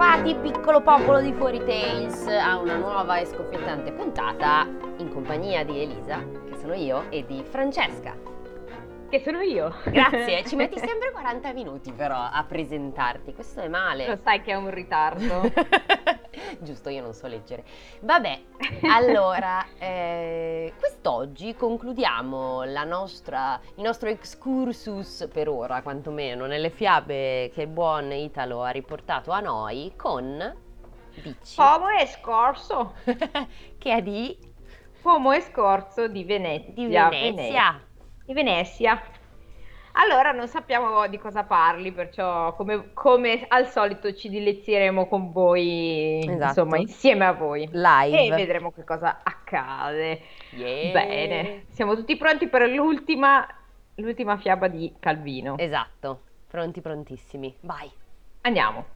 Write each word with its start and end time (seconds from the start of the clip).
Bentrovati 0.00 0.34
piccolo 0.36 0.80
popolo 0.80 1.20
di 1.20 1.30
Fuori 1.34 1.58
Tales 1.58 2.26
a 2.26 2.56
una 2.56 2.76
nuova 2.76 3.18
e 3.18 3.26
scoppiettante 3.26 3.92
puntata 3.92 4.66
in 4.96 5.10
compagnia 5.10 5.62
di 5.62 5.78
Elisa, 5.78 6.24
che 6.48 6.56
sono 6.56 6.72
io, 6.72 7.10
e 7.10 7.26
di 7.26 7.44
Francesca. 7.46 8.16
Che 9.10 9.22
sono 9.24 9.40
io. 9.40 9.74
Grazie, 9.86 10.44
ci 10.44 10.54
metti 10.54 10.78
sempre 10.78 11.10
40 11.10 11.52
minuti 11.52 11.90
però 11.90 12.14
a 12.14 12.44
presentarti, 12.44 13.34
questo 13.34 13.60
è 13.60 13.66
male. 13.66 14.06
Lo 14.06 14.16
sai 14.22 14.40
che 14.40 14.52
è 14.52 14.54
un 14.54 14.70
ritardo. 14.70 15.50
Giusto, 16.62 16.90
io 16.90 17.02
non 17.02 17.12
so 17.12 17.26
leggere. 17.26 17.64
Vabbè, 18.02 18.40
allora, 18.88 19.66
eh, 19.80 20.74
quest'oggi 20.78 21.56
concludiamo 21.56 22.62
la 22.62 22.84
nostra, 22.84 23.60
il 23.74 23.82
nostro 23.82 24.08
excursus, 24.08 25.28
per 25.32 25.48
ora 25.48 25.82
quantomeno, 25.82 26.46
nelle 26.46 26.70
fiabe 26.70 27.50
che 27.52 27.62
il 27.62 27.68
buon 27.68 28.12
Italo 28.12 28.62
ha 28.62 28.70
riportato 28.70 29.32
a 29.32 29.40
noi 29.40 29.92
con... 29.96 30.56
Dici? 31.20 31.56
Pomo 31.56 31.88
e 31.88 32.06
scorso. 32.06 32.94
che 33.04 33.92
è 33.92 34.02
di... 34.02 34.38
Pomo 35.02 35.32
e 35.32 35.40
scorzo 35.40 36.06
di 36.06 36.22
Venezia. 36.22 36.72
Di 36.72 36.86
Venezia. 36.86 37.88
Di 38.30 38.36
Venezia. 38.36 39.02
Allora 39.94 40.30
non 40.30 40.46
sappiamo 40.46 41.04
di 41.08 41.18
cosa 41.18 41.42
parli, 41.42 41.90
perciò 41.90 42.54
come, 42.54 42.92
come 42.94 43.44
al 43.48 43.66
solito 43.66 44.14
ci 44.14 44.28
dilezieremo 44.28 45.08
con 45.08 45.32
voi, 45.32 46.20
Esatto. 46.20 46.44
insomma, 46.44 46.76
insieme 46.76 47.26
a 47.26 47.32
voi. 47.32 47.68
Live. 47.72 48.26
E 48.26 48.30
vedremo 48.30 48.70
che 48.70 48.84
cosa 48.84 49.18
accade. 49.24 50.20
Yeah. 50.50 50.92
Bene, 50.92 51.64
siamo 51.70 51.96
tutti 51.96 52.16
pronti 52.16 52.46
per 52.46 52.68
l'ultima, 52.68 53.44
l'ultima 53.96 54.36
fiaba 54.36 54.68
di 54.68 54.94
Calvino. 55.00 55.58
Esatto, 55.58 56.20
pronti 56.46 56.80
prontissimi. 56.80 57.52
Vai. 57.62 57.90
Andiamo. 58.42 58.86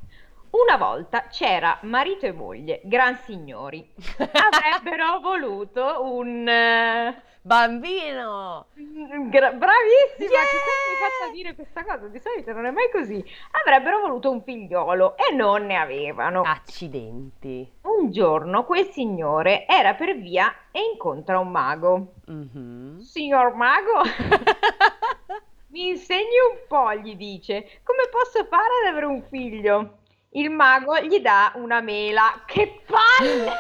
Una 0.55 0.77
volta 0.77 1.27
c'era 1.27 1.79
marito 1.83 2.27
e 2.27 2.33
moglie, 2.33 2.81
gran 2.85 3.17
signori. 3.25 3.93
Avrebbero 4.19 5.19
voluto 5.19 6.05
un... 6.05 6.47
eh, 6.47 7.23
Bambino! 7.43 8.67
gra- 8.73 9.53
bravissima! 9.53 10.31
Yeah! 10.31 10.45
Chissà 10.45 10.71
che 10.71 10.87
mi 10.87 11.01
faccia 11.01 11.33
dire 11.33 11.55
questa 11.57 11.85
cosa, 11.85 12.07
di 12.07 12.21
solito 12.21 12.53
non 12.53 12.67
è 12.67 12.71
mai 12.71 12.89
così. 12.93 13.23
Avrebbero 13.65 13.99
voluto 13.99 14.31
un 14.31 14.43
figliolo 14.45 15.17
e 15.17 15.35
non 15.35 15.67
ne 15.67 15.75
avevano. 15.75 16.43
Accidenti. 16.43 17.69
Un 17.83 18.13
giorno 18.13 18.65
quel 18.65 18.87
signore 18.91 19.67
era 19.67 19.95
per 19.95 20.17
via 20.17 20.55
e 20.71 20.79
incontra 20.93 21.41
un 21.41 21.51
mago. 21.51 22.13
Mhm. 22.27 23.01
Signor 23.01 23.55
mago, 23.57 24.03
mi 25.73 25.89
insegni 25.89 26.37
un 26.49 26.59
po', 26.69 26.95
gli 26.95 27.17
dice, 27.17 27.81
come 27.83 28.05
posso 28.09 28.45
fare 28.45 28.71
ad 28.85 28.91
avere 28.93 29.07
un 29.07 29.21
figlio? 29.29 29.99
Il 30.37 30.51
mago 30.51 30.99
gli 30.99 31.21
dà 31.21 31.53
una 31.55 31.81
mela. 31.81 32.43
Che 32.45 32.83
palle! 32.87 33.53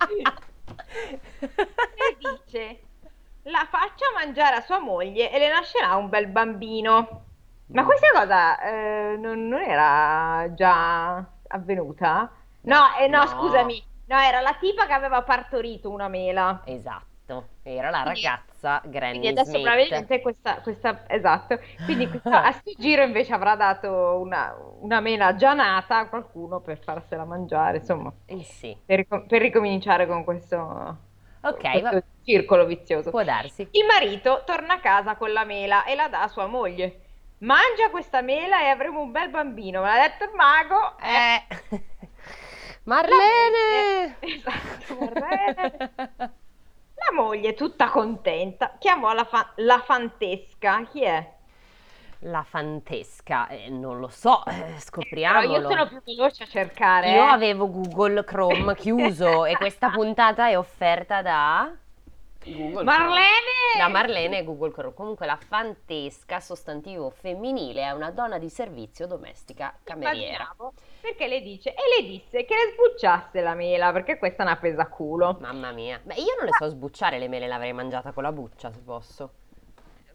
e 1.40 2.16
dice, 2.18 2.80
la 3.42 3.66
faccia 3.70 4.06
mangiare 4.14 4.56
a 4.56 4.60
sua 4.62 4.78
moglie 4.78 5.30
e 5.30 5.38
le 5.38 5.48
nascerà 5.48 5.96
un 5.96 6.08
bel 6.08 6.28
bambino. 6.28 7.24
Ma 7.66 7.84
questa 7.84 8.08
cosa 8.12 8.58
eh, 8.60 9.16
non, 9.18 9.48
non 9.48 9.60
era 9.60 10.52
già 10.54 11.24
avvenuta? 11.48 12.32
No, 12.62 12.94
eh, 12.98 13.06
no, 13.06 13.24
No. 13.24 13.26
scusami. 13.26 13.86
No, 14.06 14.18
era 14.18 14.40
la 14.40 14.54
tipa 14.54 14.86
che 14.86 14.92
aveva 14.92 15.22
partorito 15.22 15.90
una 15.90 16.08
mela. 16.08 16.62
Esatto, 16.64 17.09
era 17.62 17.90
la 17.90 18.02
Quindi- 18.02 18.22
ragazza 18.22 18.82
Granny 18.84 19.18
Quindi 19.18 19.28
adesso 19.28 19.50
Smith. 19.50 19.62
probabilmente 19.62 20.20
questa, 20.20 20.54
questa 20.60 21.04
esatto. 21.08 21.58
Quindi 21.84 22.08
questa- 22.08 22.44
a 22.44 22.52
sto 22.52 22.72
giro 22.76 23.02
invece 23.02 23.32
avrà 23.32 23.54
dato 23.56 24.18
una, 24.20 24.54
una 24.80 25.00
mela 25.00 25.34
già 25.36 25.52
nata 25.54 25.98
a 25.98 26.08
qualcuno 26.08 26.60
per 26.60 26.78
farsela 26.78 27.24
mangiare, 27.24 27.78
insomma, 27.78 28.12
Eh 28.26 28.42
sì, 28.42 28.76
per, 28.84 29.06
per 29.06 29.40
ricominciare 29.40 30.06
con 30.06 30.24
questo, 30.24 30.98
ok, 31.42 31.70
questo 31.80 32.02
circolo 32.24 32.64
vizioso. 32.66 33.10
può 33.10 33.22
darsi. 33.24 33.66
Il 33.72 33.86
marito 33.86 34.42
torna 34.44 34.74
a 34.74 34.80
casa 34.80 35.16
con 35.16 35.32
la 35.32 35.44
mela 35.44 35.84
e 35.84 35.94
la 35.94 36.08
dà 36.08 36.22
a 36.22 36.28
sua 36.28 36.46
moglie. 36.46 37.00
Mangia 37.38 37.88
questa 37.90 38.20
mela 38.20 38.60
e 38.62 38.66
avremo 38.66 39.00
un 39.00 39.10
bel 39.12 39.30
bambino, 39.30 39.80
me 39.80 39.86
l'ha 39.88 40.08
detto 40.08 40.24
il 40.24 40.30
mago. 40.34 40.98
Eh. 40.98 41.78
La 42.84 42.94
Marlene! 42.96 44.16
Esatto, 44.20 44.98
Marlene. 44.98 45.92
La 47.08 47.14
moglie, 47.14 47.54
tutta 47.54 47.88
contenta, 47.88 48.76
chiamò 48.78 49.12
la, 49.12 49.24
fa- 49.24 49.52
la 49.56 49.80
fantesca. 49.80 50.84
Chi 50.90 51.02
è? 51.02 51.32
La 52.24 52.42
fantesca, 52.42 53.48
eh, 53.48 53.70
non 53.70 53.98
lo 53.98 54.08
so, 54.08 54.44
eh, 54.44 54.52
Però 54.52 54.78
scopriamolo. 54.78 55.52
io 55.56 55.68
sono 55.68 55.88
più 55.88 56.02
veloce 56.04 56.42
a 56.42 56.46
cercare. 56.46 57.12
Io 57.12 57.22
eh. 57.22 57.32
avevo 57.32 57.70
Google 57.70 58.24
Chrome 58.24 58.74
chiuso 58.74 59.44
e 59.46 59.56
questa 59.56 59.88
puntata 59.90 60.48
è 60.48 60.58
offerta 60.58 61.22
da 61.22 61.74
Google 62.44 62.70
Chrome. 62.72 62.84
Marlene! 62.84 63.78
Da 63.78 63.88
Marlene 63.88 64.38
e 64.38 64.44
Google 64.44 64.72
Chrome. 64.72 64.94
Comunque 64.94 65.26
la 65.26 65.36
fantesca, 65.36 66.40
sostantivo 66.40 67.10
femminile, 67.10 67.82
è 67.82 67.90
una 67.90 68.10
donna 68.10 68.38
di 68.38 68.48
servizio 68.48 69.06
domestica 69.06 69.76
cameriera. 69.84 70.16
Immaginavo, 70.44 70.72
Perché 71.00 71.26
le 71.28 71.40
dice, 71.42 71.70
e 71.74 72.00
le 72.02 72.06
disse 72.08 72.44
che 72.44 72.54
le 72.54 72.72
sbucciasse 72.72 73.40
la 73.40 73.54
mela, 73.54 73.92
perché 73.92 74.18
questa 74.18 74.42
è 74.42 74.46
una 74.46 74.56
pesa 74.56 74.86
culo. 74.88 75.36
Mamma 75.40 75.70
mia. 75.72 76.00
Beh, 76.02 76.14
io 76.14 76.34
non 76.38 76.46
le 76.46 76.52
so 76.58 76.68
sbucciare 76.68 77.18
le 77.18 77.28
mele, 77.28 77.46
l'avrei 77.46 77.72
mangiata 77.72 78.12
con 78.12 78.22
la 78.22 78.32
buccia, 78.32 78.72
se 78.72 78.80
posso. 78.80 79.32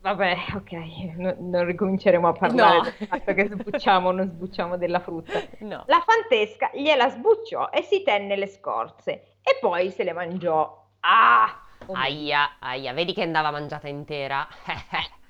Vabbè, 0.01 0.35
ok, 0.55 0.71
no- 1.17 1.35
non 1.39 1.65
ricominceremo 1.65 2.27
a 2.27 2.33
parlare 2.33 2.77
No. 2.77 2.83
del 2.83 3.07
fatto 3.07 3.33
che 3.33 3.47
sbucciamo 3.49 4.09
o 4.09 4.11
non 4.11 4.27
sbucciamo 4.29 4.77
della 4.77 4.99
frutta. 4.99 5.41
No. 5.61 5.83
La 5.87 6.03
fantesca 6.05 6.69
gliela 6.73 7.09
sbucciò 7.09 7.69
e 7.71 7.81
si 7.81 8.03
tenne 8.03 8.35
le 8.35 8.45
scorze 8.45 9.37
e 9.41 9.57
poi 9.59 9.89
se 9.89 10.03
le 10.03 10.13
mangiò. 10.13 10.83
Ah! 10.99 11.59
Come- 11.85 11.99
Aia, 11.99 12.57
aia, 12.59 12.93
vedi 12.93 13.13
che 13.13 13.21
andava 13.23 13.51
mangiata 13.51 13.87
intera? 13.87 14.47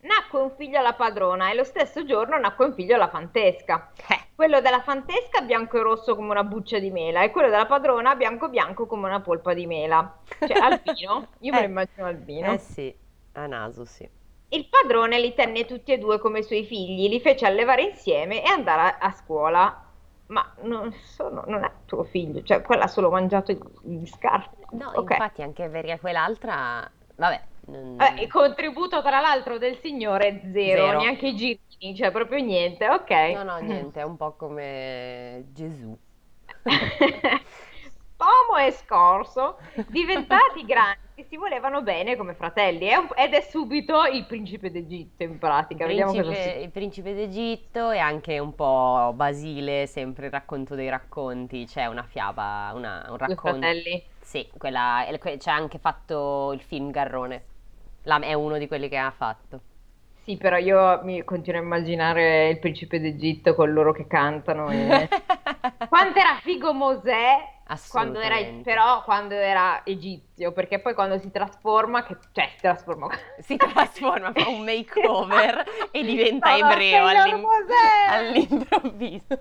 Nacque 0.00 0.40
un 0.40 0.52
figlio 0.56 0.78
alla 0.78 0.94
padrona 0.94 1.50
e 1.50 1.54
lo 1.56 1.64
stesso 1.64 2.04
giorno 2.04 2.38
nacque 2.38 2.66
un 2.66 2.72
figlio 2.74 2.94
alla 2.94 3.08
fantesca. 3.08 3.90
Eh, 4.08 4.26
Quello 4.36 4.60
della 4.60 4.80
fantesca 4.80 5.40
bianco 5.40 5.76
e 5.76 5.82
rosso 5.82 6.14
come 6.14 6.30
una 6.30 6.44
buccia 6.44 6.78
di 6.78 6.90
mela 6.92 7.22
e 7.24 7.32
quello 7.32 7.50
della 7.50 7.66
padrona 7.66 8.14
bianco 8.14 8.48
bianco 8.48 8.86
come 8.86 9.08
una 9.08 9.20
polpa 9.20 9.54
di 9.54 9.66
mela. 9.66 10.18
Cioè, 10.38 10.52
albino, 10.62 11.26
io 11.40 11.52
me 11.52 11.58
lo 11.58 11.64
Eh. 11.64 11.68
immagino 11.68 12.06
albino. 12.06 12.52
eh 12.52 12.58
sì, 12.58 12.94
a 13.32 13.46
naso 13.48 13.84
sì. 13.84 14.08
Il 14.50 14.68
padrone 14.68 15.18
li 15.18 15.34
tenne 15.34 15.64
tutti 15.66 15.92
e 15.92 15.98
due 15.98 16.18
come 16.20 16.42
suoi 16.42 16.64
figli, 16.64 17.08
li 17.08 17.20
fece 17.20 17.44
allevare 17.46 17.82
insieme 17.82 18.42
e 18.44 18.48
andare 18.48 18.96
a, 19.00 19.08
a 19.08 19.10
scuola. 19.10 19.87
Ma 20.28 20.46
non, 20.62 20.92
sono- 20.92 21.44
non 21.46 21.64
è 21.64 21.70
tuo 21.86 22.04
figlio, 22.04 22.42
cioè 22.42 22.60
quella 22.62 22.84
ha 22.84 22.88
solo 22.88 23.10
mangiato 23.10 23.52
gli, 23.82 24.06
scarti. 24.06 24.56
No, 24.76 24.90
Ok. 24.94 25.10
infatti 25.12 25.42
anche 25.42 25.68
perché 25.68 25.98
quell'altra... 25.98 26.90
Vabbè. 27.16 27.42
non- 27.66 27.96
Eh, 28.00 28.22
il 28.22 28.30
contributo 28.30 29.00
tra 29.02 29.20
l'altro 29.20 29.58
del 29.58 29.76
signore 29.78 30.28
è 30.28 30.40
zero, 30.52 30.86
Zero. 30.86 30.98
neanche 31.00 31.28
i 31.28 31.34
girini, 31.34 31.96
cioè 31.96 32.10
proprio 32.10 32.42
niente, 32.44 32.88
ok. 32.88 33.10
No, 33.34 33.42
no, 33.42 33.58
niente, 33.58 34.00
è 34.00 34.04
un 34.04 34.16
po' 34.16 34.34
come 34.34 35.46
Gesù. 35.52 35.96
Pomo 38.16 38.56
e 38.58 38.70
Scorso, 38.72 39.58
diventati 39.86 40.64
grandi, 40.66 40.98
che 41.18 41.26
si 41.28 41.36
volevano 41.36 41.82
bene 41.82 42.14
come 42.14 42.34
fratelli, 42.34 42.86
è 42.86 42.94
un- 42.94 43.08
ed 43.16 43.32
è 43.34 43.40
subito 43.40 44.04
il 44.04 44.24
principe 44.24 44.70
d'Egitto 44.70 45.24
in 45.24 45.36
pratica, 45.40 45.84
Il 45.86 45.96
principe, 45.96 46.34
si... 46.34 46.62
il 46.62 46.70
principe 46.70 47.12
d'Egitto 47.12 47.90
e 47.90 47.98
anche 47.98 48.38
un 48.38 48.54
po' 48.54 49.10
Basile, 49.16 49.88
sempre 49.88 50.26
il 50.26 50.30
racconto 50.32 50.76
dei 50.76 50.88
racconti. 50.88 51.64
C'è 51.66 51.86
una 51.86 52.04
fiaba, 52.04 52.70
una- 52.72 53.04
un 53.10 53.16
racconto. 53.16 53.58
fratelli. 53.58 54.00
Sì, 54.20 54.48
quella, 54.56 55.04
que- 55.18 55.38
c'è 55.38 55.50
anche 55.50 55.78
fatto 55.78 56.52
il 56.52 56.60
film 56.60 56.92
Garrone. 56.92 57.42
La- 58.04 58.20
è 58.20 58.34
uno 58.34 58.56
di 58.56 58.68
quelli 58.68 58.88
che 58.88 58.96
ha 58.96 59.10
fatto. 59.10 59.60
Sì, 60.22 60.36
però 60.36 60.56
io 60.56 61.00
mi 61.02 61.24
continuo 61.24 61.58
a 61.60 61.64
immaginare 61.64 62.48
il 62.50 62.60
principe 62.60 63.00
d'Egitto 63.00 63.56
con 63.56 63.72
loro 63.72 63.90
che 63.92 64.06
cantano. 64.06 64.70
E... 64.70 65.08
Quanto 65.88 66.18
era 66.18 66.38
figo 66.42 66.72
Mosè 66.74 67.57
quando 67.90 68.18
era, 68.20 68.36
però 68.62 69.02
quando 69.02 69.34
era 69.34 69.82
egizio, 69.84 70.52
perché 70.52 70.78
poi 70.78 70.94
quando 70.94 71.18
si 71.18 71.30
trasforma, 71.30 72.02
che, 72.02 72.16
cioè 72.32 72.48
si 72.54 72.60
trasforma... 72.60 73.08
Si 73.38 73.56
trasforma, 73.56 74.32
fa 74.32 74.48
un 74.48 74.64
makeover 74.64 75.64
e 75.90 76.02
diventa 76.02 76.48
Sono 76.56 76.70
ebreo 76.70 77.06
all'im- 77.06 77.46
all'improvviso. 78.08 79.40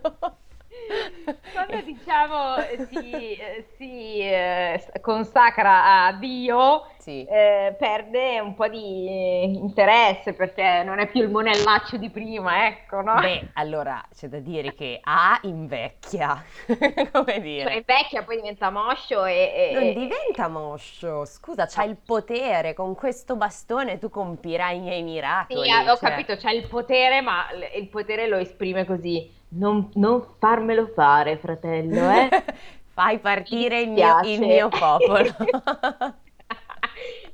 Quando 1.52 1.82
diciamo 1.84 2.56
si, 2.90 3.36
eh, 3.36 3.68
si, 3.76 4.20
eh, 4.20 4.82
consacra 5.02 6.06
a 6.06 6.14
Dio, 6.14 6.86
Sì. 7.08 7.24
eh, 7.24 7.74
perde 7.80 8.42
un 8.42 8.54
po' 8.54 8.68
di 8.68 9.08
eh, 9.08 9.44
interesse 9.46 10.34
perché 10.34 10.84
non 10.84 11.00
è 11.00 11.08
più 11.08 11.22
il 11.22 11.30
monellaccio 11.30 11.96
di 11.96 12.10
prima, 12.10 12.68
ecco, 12.68 13.00
no? 13.02 13.14
Beh, 13.22 13.52
allora 13.54 14.04
c'è 14.14 14.28
da 14.28 14.40
dire 14.40 14.74
che 14.76 15.00
A 15.02 15.40
invecchia, 15.44 16.44
come 17.14 17.26
Cioè, 17.26 17.40
dire. 17.40 17.76
invecchia, 17.76 18.24
poi 18.24 18.36
diventa 18.36 18.70
moscio 18.72 19.24
e... 19.24 19.54
e- 19.56 19.74
Non 19.74 19.94
diventa 19.94 20.50
moscio, 20.50 21.24
scusa, 21.24 21.66
c'hai 21.66 21.92
il 21.92 21.96
potere, 21.96 22.74
con 22.74 22.94
questo 22.94 23.38
bastone 23.38 24.00
tu 24.00 24.10
compirai 24.10 24.76
i 24.76 24.82
miei 24.82 25.02
miracoli. 25.02 25.70
Sì, 25.70 25.88
ho 25.88 25.96
cioè- 25.96 26.10
capito, 26.10 26.36
c'ha 26.36 26.52
il 26.52 26.68
potere, 26.68 27.22
ma 27.22 27.46
il 27.78 27.88
potere 27.88 28.28
lo 28.28 28.36
esprime 28.36 28.86
così 28.86 29.34
Non, 29.52 29.92
non 29.94 30.26
farmelo 30.40 30.88
fare, 30.88 31.38
fratello, 31.38 32.10
eh? 32.10 32.44
Fai 32.98 33.20
partire 33.20 33.80
il 33.80 33.92
mio, 33.92 34.20
il 34.24 34.40
mio 34.42 34.68
popolo. 34.70 35.30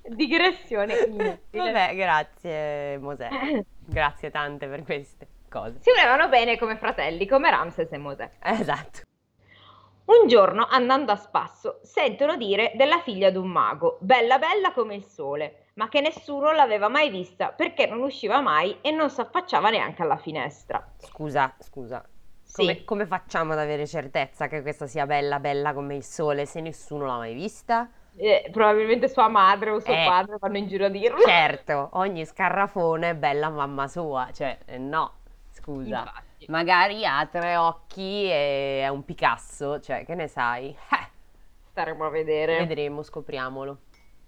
Digressione 0.07 0.95
inutile. 0.97 1.43
Vabbè, 1.51 1.95
grazie 1.95 2.97
Mosè. 2.97 3.29
Grazie 3.85 4.31
tante 4.31 4.67
per 4.67 4.83
queste 4.83 5.27
cose. 5.49 5.77
Si 5.79 5.89
volevano 5.91 6.27
bene 6.29 6.57
come 6.57 6.77
fratelli, 6.77 7.25
come 7.25 7.49
Ramses 7.49 7.91
e 7.91 7.97
Mosè. 7.97 8.29
Esatto. 8.41 9.01
Un 10.05 10.27
giorno, 10.27 10.67
andando 10.69 11.13
a 11.13 11.15
spasso, 11.15 11.79
sentono 11.81 12.35
dire 12.35 12.73
della 12.75 12.99
figlia 12.99 13.31
d'un 13.31 13.47
mago, 13.47 13.97
bella 14.01 14.37
bella 14.37 14.73
come 14.73 14.95
il 14.95 15.05
sole, 15.05 15.67
ma 15.75 15.87
che 15.87 16.01
nessuno 16.01 16.51
l'aveva 16.51 16.89
mai 16.89 17.09
vista 17.09 17.49
perché 17.49 17.87
non 17.87 18.01
usciva 18.01 18.41
mai 18.41 18.79
e 18.81 18.91
non 18.91 19.09
si 19.09 19.21
affacciava 19.21 19.69
neanche 19.69 20.01
alla 20.01 20.17
finestra. 20.17 20.85
Scusa, 20.97 21.55
scusa. 21.59 22.05
Sì. 22.41 22.61
Come, 22.61 22.83
come 22.83 23.05
facciamo 23.05 23.53
ad 23.53 23.59
avere 23.59 23.87
certezza 23.87 24.47
che 24.47 24.61
questa 24.61 24.87
sia 24.87 25.05
bella 25.05 25.39
bella 25.39 25.73
come 25.73 25.95
il 25.95 26.03
sole 26.03 26.45
se 26.45 26.59
nessuno 26.59 27.05
l'ha 27.05 27.17
mai 27.17 27.33
vista? 27.33 27.89
Eh, 28.15 28.49
probabilmente 28.51 29.07
sua 29.07 29.27
madre 29.27 29.71
o 29.71 29.79
suo 29.79 29.91
Eh. 29.93 30.05
padre 30.07 30.35
vanno 30.39 30.57
in 30.57 30.67
giro 30.67 30.85
a 30.85 30.89
dirlo. 30.89 31.19
Certo, 31.19 31.89
ogni 31.93 32.25
scarrafone 32.25 33.09
è 33.11 33.15
bella 33.15 33.49
mamma 33.49 33.87
sua, 33.87 34.29
cioè 34.33 34.57
eh, 34.65 34.77
no, 34.77 35.13
scusa. 35.51 35.99
Infatti. 35.99 36.45
Magari 36.49 37.05
ha 37.05 37.25
tre 37.25 37.55
occhi 37.55 38.25
e 38.29 38.81
è 38.81 38.87
un 38.89 39.03
Picasso, 39.05 39.79
cioè 39.79 40.05
che 40.05 40.13
ne 40.13 40.27
sai? 40.27 40.69
Eh, 40.69 41.07
Staremo 41.69 42.05
a 42.05 42.09
vedere. 42.09 42.57
vedremo, 42.59 43.01
scopriamolo. 43.01 43.77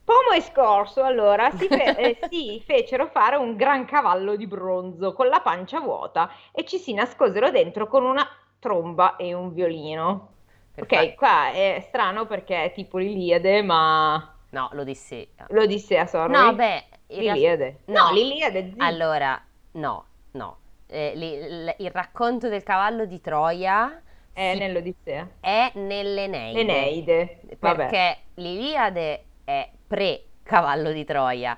Pomo 0.04 0.32
e 0.36 0.42
Scorso 0.42 1.04
allora 1.04 1.50
si, 1.52 1.68
fe- 1.68 1.96
eh, 1.98 2.20
si 2.30 2.62
fecero 2.66 3.08
fare 3.08 3.36
un 3.38 3.56
gran 3.56 3.86
cavallo 3.86 4.36
di 4.36 4.46
bronzo 4.48 5.14
con 5.14 5.28
la 5.28 5.42
pancia 5.42 5.80
vuota 5.80 6.30
e 6.52 6.64
ci 6.64 6.78
si 6.78 6.94
nascosero 6.94 7.50
dentro 7.52 7.88
con 7.88 8.04
una 8.06 8.26
tromba 8.60 9.16
e 9.16 9.34
un 9.34 9.52
violino. 9.54 10.30
Per 10.76 10.84
Ok, 10.84 10.96
fa- 10.96 11.14
qua 11.16 11.52
è 11.52 11.84
strano 11.88 12.26
perché 12.26 12.66
è 12.66 12.72
tipo 12.74 12.98
l'Iliade, 12.98 13.62
ma 13.62 14.36
No, 14.50 14.70
l'Odissea. 14.74 15.26
l'Odissea, 15.50 16.06
sorry. 16.06 16.32
No, 16.34 16.54
beh, 16.54 16.84
L'Iliade. 17.08 17.80
no. 17.86 18.04
No, 18.08 18.12
l'Iliade, 18.14 18.72
sì. 18.72 18.76
Allora, 18.80 19.42
no, 19.74 20.06
no. 20.32 20.58
Eh, 20.88 21.14
li- 21.16 21.40
l- 21.66 21.76
il 21.80 21.92
racconto 21.92 22.48
del 22.50 22.62
cavallo 22.64 23.06
di 23.06 23.20
Troia 23.22 24.02
È 24.34 24.52
si- 24.54 24.60
nell'Odissea. 24.60 25.28
è 25.40 25.72
nell'Eneide. 25.76 26.64
L'Eneide. 26.64 27.40
Vabbè. 27.60 27.76
Perché 27.88 28.18
l'Iliade 28.36 29.24
è 29.46 29.70
pre-cavallo 29.88 30.92
di 30.92 31.04
Troia. 31.06 31.58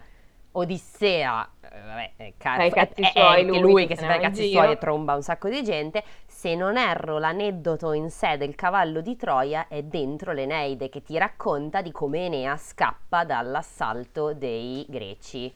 Odissea, 0.54 1.48
eh, 1.62 1.68
vabbè, 1.70 2.12
è, 2.18 2.34
ca- 2.38 2.56
è- 2.56 2.72
è 2.72 2.90
suoi, 3.12 3.24
anche 3.24 3.44
lui 3.44 3.60
lui 3.60 3.86
che 3.88 3.96
si 3.96 4.04
fa 4.06 4.16
i 4.16 4.20
cazzi 4.20 4.50
suoi 4.52 4.72
e 4.72 4.78
tromba 4.80 5.14
un 5.14 5.22
sacco 5.22 5.50
di 5.50 5.62
gente. 5.64 6.04
Se 6.38 6.54
non 6.54 6.78
erro, 6.78 7.18
l'aneddoto 7.18 7.94
in 7.94 8.12
sé 8.12 8.38
del 8.38 8.54
cavallo 8.54 9.02
di 9.02 9.16
Troia 9.16 9.68
è 9.68 9.82
dentro 9.82 10.34
l'Eneide 10.34 10.88
che 10.88 11.02
ti 11.02 11.18
racconta 11.18 11.82
di 11.82 11.92
come 11.92 12.28
Enea 12.28 12.56
scappa 12.58 13.24
dall'assalto 13.24 14.36
dei 14.36 14.86
greci. 14.88 15.52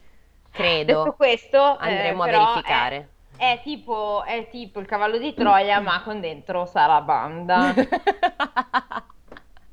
Credo. 0.50 1.04
Detto 1.04 1.14
questo, 1.14 1.78
eh, 1.78 1.88
Andremo 1.88 2.22
a 2.24 2.26
però, 2.26 2.46
verificare. 2.46 3.10
È, 3.36 3.52
è 3.52 3.60
tipo, 3.62 4.24
è 4.24 4.48
tipo 4.50 4.80
il 4.80 4.86
cavallo 4.86 5.18
di 5.18 5.32
Troia, 5.34 5.78
ma 5.78 6.02
con 6.02 6.18
dentro 6.18 6.66
Sarabanda. 6.66 7.72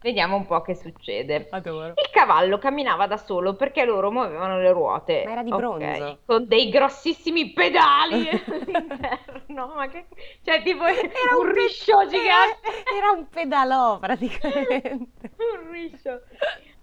Vediamo 0.02 0.38
un 0.38 0.46
po' 0.46 0.62
che 0.62 0.76
succede. 0.76 1.48
Adoro. 1.52 1.88
Il 1.88 2.10
cavallo 2.12 2.58
camminava 2.58 3.06
da 3.06 3.18
solo 3.18 3.56
perché 3.56 3.84
loro 3.84 4.12
muovevano 4.12 4.58
le 4.58 4.72
ruote. 4.72 5.24
Ma 5.26 5.32
era 5.32 5.44
di 5.44 5.52
Ok, 5.52 5.58
bronzo. 5.58 6.20
Con 6.26 6.48
dei 6.48 6.70
grossissimi 6.70 7.52
pedali 7.52 8.30
all'interno. 8.48 9.74
Ma 9.76 9.88
che... 9.88 10.06
Cioè, 10.44 10.62
tipo 10.64 10.84
un, 10.84 10.94
pe- 10.94 11.52
riscio 11.54 12.08
gigante. 12.08 12.68
Era, 12.68 12.98
era 12.98 13.12
un 13.12 13.28
pedalò 13.28 14.00
praticamente. 14.00 15.32
Un 15.40 15.72
riscio. 15.72 16.22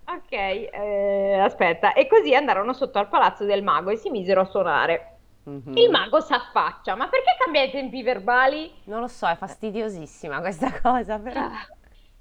Ok, 0.08 0.32
eh, 0.32 1.38
aspetta. 1.40 1.94
E 1.94 2.06
così 2.06 2.34
andarono 2.34 2.72
sotto 2.74 2.98
al 2.98 3.08
palazzo 3.08 3.44
del 3.44 3.62
mago 3.62 3.90
e 3.90 3.96
si 3.96 4.10
misero 4.10 4.42
a 4.42 4.44
suonare. 4.44 5.12
Mhm. 5.44 5.76
Il 5.76 5.90
mago 5.90 6.20
s'affaccia. 6.20 6.94
Ma 6.96 7.08
perché 7.08 7.34
cambia 7.38 7.62
i 7.62 7.70
tempi 7.70 8.02
verbali? 8.02 8.70
Non 8.84 9.00
lo 9.00 9.08
so, 9.08 9.26
è 9.26 9.36
fastidiosissima 9.36 10.40
questa 10.40 10.70
cosa, 10.80 11.18
però. 11.18 11.48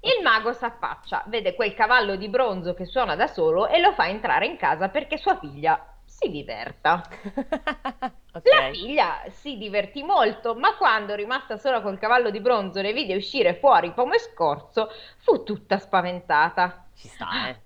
Il 0.00 0.22
mago 0.22 0.52
s'affaccia, 0.52 1.24
vede 1.26 1.54
quel 1.54 1.74
cavallo 1.74 2.16
di 2.16 2.28
bronzo 2.28 2.74
che 2.74 2.84
suona 2.84 3.16
da 3.16 3.26
solo 3.26 3.66
e 3.66 3.80
lo 3.80 3.92
fa 3.92 4.08
entrare 4.08 4.46
in 4.46 4.56
casa 4.56 4.88
perché 4.88 5.16
sua 5.16 5.38
figlia 5.38 5.96
si 6.04 6.30
diverta. 6.30 7.02
La 8.36 8.40
ok. 8.42 8.70
figlia 8.70 9.22
si 9.30 9.56
divertì 9.58 10.02
molto, 10.02 10.54
ma 10.54 10.76
quando, 10.76 11.14
rimasta 11.14 11.56
sola 11.56 11.80
col 11.80 11.98
cavallo 11.98 12.30
di 12.30 12.40
bronzo, 12.40 12.80
le 12.80 12.92
vide 12.92 13.16
uscire 13.16 13.54
fuori 13.54 13.92
Pomo 13.92 14.14
e 14.14 14.18
Scorzo, 14.18 14.90
fu 15.18 15.42
tutta 15.42 15.78
spaventata. 15.78 16.86
Ci 16.94 17.08
sta, 17.08 17.48
eh. 17.48 17.60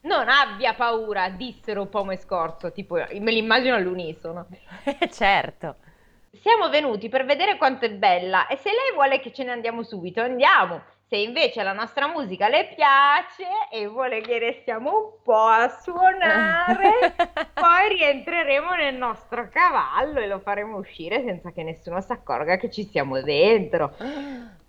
Non 0.00 0.28
abbia 0.28 0.74
paura, 0.74 1.28
dissero 1.30 1.86
Pomo 1.86 2.12
e 2.12 2.16
Scorzo, 2.16 2.72
tipo 2.72 2.94
me 2.94 3.32
l'immagino 3.32 3.74
all'unisono. 3.74 4.46
certo. 5.10 5.76
Siamo 6.40 6.68
venuti 6.68 7.08
per 7.08 7.24
vedere 7.24 7.56
quanto 7.56 7.86
è 7.86 7.90
bella 7.90 8.46
e 8.46 8.56
se 8.56 8.70
lei 8.70 8.92
vuole 8.94 9.18
che 9.18 9.32
ce 9.32 9.44
ne 9.44 9.50
andiamo 9.50 9.82
subito, 9.82 10.20
andiamo. 10.20 10.82
Se 11.08 11.16
invece 11.16 11.62
la 11.62 11.72
nostra 11.72 12.06
musica 12.06 12.48
le 12.48 12.72
piace 12.74 13.44
e 13.72 13.86
vuole 13.86 14.20
che 14.20 14.38
restiamo 14.38 14.90
un 14.90 15.22
po' 15.22 15.46
a 15.46 15.68
suonare, 15.68 16.90
poi 17.56 17.96
rientreremo 17.96 18.74
nel 18.74 18.94
nostro 18.94 19.48
cavallo 19.48 20.20
e 20.20 20.26
lo 20.26 20.38
faremo 20.38 20.76
uscire 20.76 21.22
senza 21.24 21.50
che 21.50 21.62
nessuno 21.62 22.02
si 22.02 22.12
accorga 22.12 22.56
che 22.58 22.70
ci 22.70 22.84
siamo 22.84 23.22
dentro. 23.22 23.96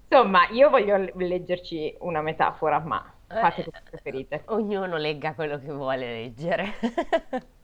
Insomma, 0.09 0.47
io 0.51 0.69
voglio 0.69 0.95
le- 0.97 1.11
leggerci 1.15 1.97
una 1.99 2.21
metafora, 2.21 2.79
ma 2.79 3.03
fate 3.37 3.63
come 3.65 3.81
preferite. 3.83 4.43
Ognuno 4.47 4.95
legga 4.97 5.33
quello 5.35 5.59
che 5.59 5.71
vuole 5.71 6.05
leggere. 6.05 6.73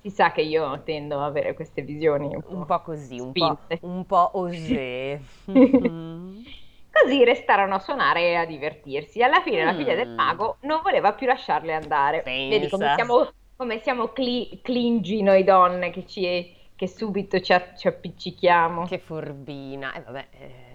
Si 0.00 0.10
sa 0.10 0.30
che 0.32 0.42
io 0.42 0.82
tendo 0.84 1.16
ad 1.16 1.24
avere 1.24 1.54
queste 1.54 1.82
visioni 1.82 2.34
un 2.34 2.42
po'. 2.42 2.54
un 2.54 2.64
po' 2.64 2.82
così, 2.82 3.18
un 3.18 3.34
po', 3.34 3.58
un 3.80 4.06
po' 4.06 4.30
osé. 4.38 5.20
Così 7.02 7.24
restarono 7.24 7.74
a 7.76 7.78
suonare 7.78 8.20
e 8.22 8.34
a 8.34 8.44
divertirsi. 8.44 9.22
Alla 9.22 9.40
fine 9.42 9.64
la 9.64 9.74
figlia 9.74 9.94
del 9.94 10.08
Mm. 10.08 10.14
mago 10.14 10.56
non 10.62 10.80
voleva 10.82 11.12
più 11.12 11.26
lasciarle 11.26 11.74
andare. 11.74 12.22
Vedi 12.24 12.68
come 12.68 12.84
Pensa. 12.86 12.94
siamo, 12.94 13.30
come 13.56 13.78
siamo 13.80 14.08
cli- 14.08 14.60
clingy 14.62 15.22
noi 15.22 15.44
donne 15.44 15.90
che, 15.90 16.06
ci- 16.06 16.54
che 16.74 16.88
subito 16.88 17.40
ci, 17.40 17.52
a- 17.52 17.74
ci 17.74 17.88
appiccichiamo. 17.88 18.86
Che 18.86 18.98
furbina. 18.98 19.92
E 19.94 20.00
vabbè. 20.00 20.26
eh, 20.30 20.66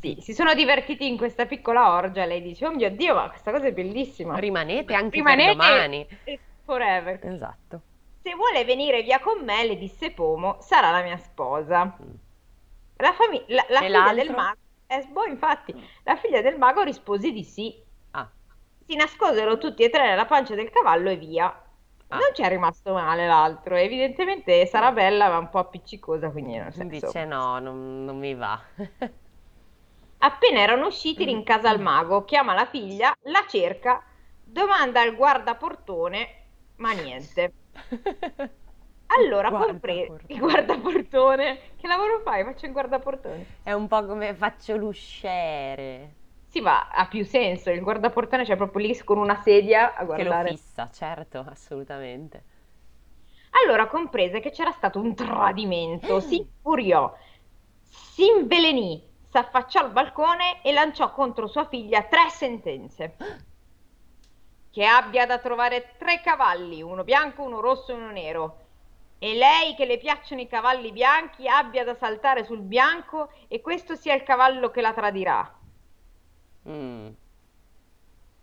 Sì, 0.00 0.16
si 0.20 0.32
sono 0.34 0.54
divertiti 0.54 1.06
in 1.06 1.16
questa 1.16 1.46
piccola 1.46 1.92
orgia. 1.94 2.24
Lei 2.24 2.42
dice: 2.42 2.66
Oh 2.66 2.72
mio 2.74 2.90
Dio, 2.90 3.14
ma 3.14 3.28
questa 3.28 3.52
cosa 3.52 3.66
è 3.68 3.72
bellissima. 3.72 4.36
Rimanete 4.38 4.92
anche 4.92 5.16
Rimanete 5.18 5.56
per 5.56 5.66
domani. 5.68 6.06
forever. 6.64 7.20
Esatto. 7.22 7.80
Se 8.22 8.34
vuole 8.34 8.64
venire 8.64 9.02
via 9.02 9.20
con 9.20 9.44
me, 9.44 9.64
le 9.64 9.76
disse 9.76 10.10
Pomo, 10.10 10.56
sarà 10.60 10.90
la 10.90 11.02
mia 11.02 11.16
sposa. 11.18 11.84
Mm. 11.84 12.10
La, 12.96 13.12
fami- 13.12 13.44
la- 13.48 13.66
la 13.68 13.78
figlia 13.80 14.12
del 14.14 14.30
mago, 14.30 14.56
eh, 14.98 15.06
boh, 15.08 15.24
infatti, 15.26 15.74
la 16.04 16.16
figlia 16.16 16.40
del 16.42 16.58
mago 16.58 16.82
rispose 16.82 17.30
di 17.32 17.44
sì. 17.44 17.82
Ah, 18.12 18.30
Si 18.86 18.94
nascosero 18.96 19.58
tutti 19.58 19.82
e 19.82 19.90
tre 19.90 20.06
nella 20.08 20.26
pancia 20.26 20.54
del 20.54 20.70
cavallo 20.70 21.10
e 21.10 21.16
via. 21.16 21.46
Ah. 22.08 22.16
Non 22.18 22.34
ci 22.34 22.42
è 22.42 22.48
rimasto 22.48 22.92
male 22.92 23.26
l'altro. 23.26 23.76
Evidentemente 23.76 24.66
sarà 24.66 24.92
bella, 24.92 25.28
ma 25.28 25.38
un 25.38 25.50
po' 25.50 25.58
appiccicosa, 25.58 26.30
quindi 26.30 26.54
senso. 26.70 26.84
dice 26.84 27.24
no, 27.24 27.58
non, 27.58 28.04
non 28.04 28.18
mi 28.18 28.34
va. 28.34 28.60
Appena 30.18 30.60
erano 30.60 30.86
usciti, 30.86 31.24
rincasa 31.24 31.70
il 31.70 31.80
mago, 31.80 32.24
chiama 32.24 32.54
la 32.54 32.66
figlia, 32.66 33.14
la 33.24 33.44
cerca, 33.46 34.02
domanda 34.42 35.00
al 35.02 35.14
guardaportone, 35.14 36.28
ma 36.76 36.92
niente. 36.92 37.52
Allora 39.16 39.50
compre 39.50 40.06
Guardaportone. 40.06 40.22
il 40.26 40.38
guardaportone. 40.38 41.58
Che 41.76 41.86
lavoro 41.86 42.20
fai? 42.24 42.44
Faccio 42.44 42.66
il 42.66 42.72
guardaportone. 42.72 43.46
È 43.62 43.72
un 43.72 43.86
po' 43.86 44.04
come 44.06 44.34
faccio 44.34 44.76
l'usciere. 44.76 46.14
Sì, 46.48 46.60
ma 46.60 46.88
ha 46.88 47.06
più 47.06 47.24
senso. 47.24 47.70
Il 47.70 47.82
guardaportone 47.82 48.44
c'è 48.44 48.56
proprio 48.56 48.86
lì 48.86 48.96
con 49.04 49.18
una 49.18 49.40
sedia 49.42 49.94
a 49.94 49.98
Che 49.98 50.04
lo 50.04 50.04
guardare. 50.06 50.48
fissa, 50.50 50.88
certo, 50.92 51.44
assolutamente. 51.48 52.44
Allora 53.64 53.86
comprese 53.86 54.40
che 54.40 54.50
c'era 54.50 54.72
stato 54.72 54.98
un 55.00 55.14
tradimento, 55.14 56.18
si 56.20 56.38
infuriò, 56.38 57.12
si 57.82 58.26
invelenì, 58.26 59.00
s'affacciò 59.30 59.80
al 59.80 59.92
balcone 59.92 60.60
e 60.62 60.72
lanciò 60.72 61.12
contro 61.12 61.46
sua 61.46 61.66
figlia 61.66 62.02
tre 62.02 62.28
sentenze. 62.30 63.16
Che 64.74 64.84
abbia 64.84 65.24
da 65.24 65.38
trovare 65.38 65.92
tre 65.98 66.20
cavalli, 66.20 66.82
uno 66.82 67.04
bianco, 67.04 67.42
uno 67.44 67.60
rosso 67.60 67.92
e 67.92 67.94
uno 67.94 68.10
nero. 68.10 68.58
E 69.24 69.32
lei 69.34 69.74
che 69.74 69.86
le 69.86 69.96
piacciono 69.96 70.42
i 70.42 70.46
cavalli 70.46 70.92
bianchi 70.92 71.48
abbia 71.48 71.82
da 71.82 71.94
saltare 71.94 72.44
sul 72.44 72.60
bianco 72.60 73.30
e 73.48 73.62
questo 73.62 73.96
sia 73.96 74.12
il 74.12 74.22
cavallo 74.22 74.70
che 74.70 74.82
la 74.82 74.92
tradirà. 74.92 75.50
Mm. 76.68 77.08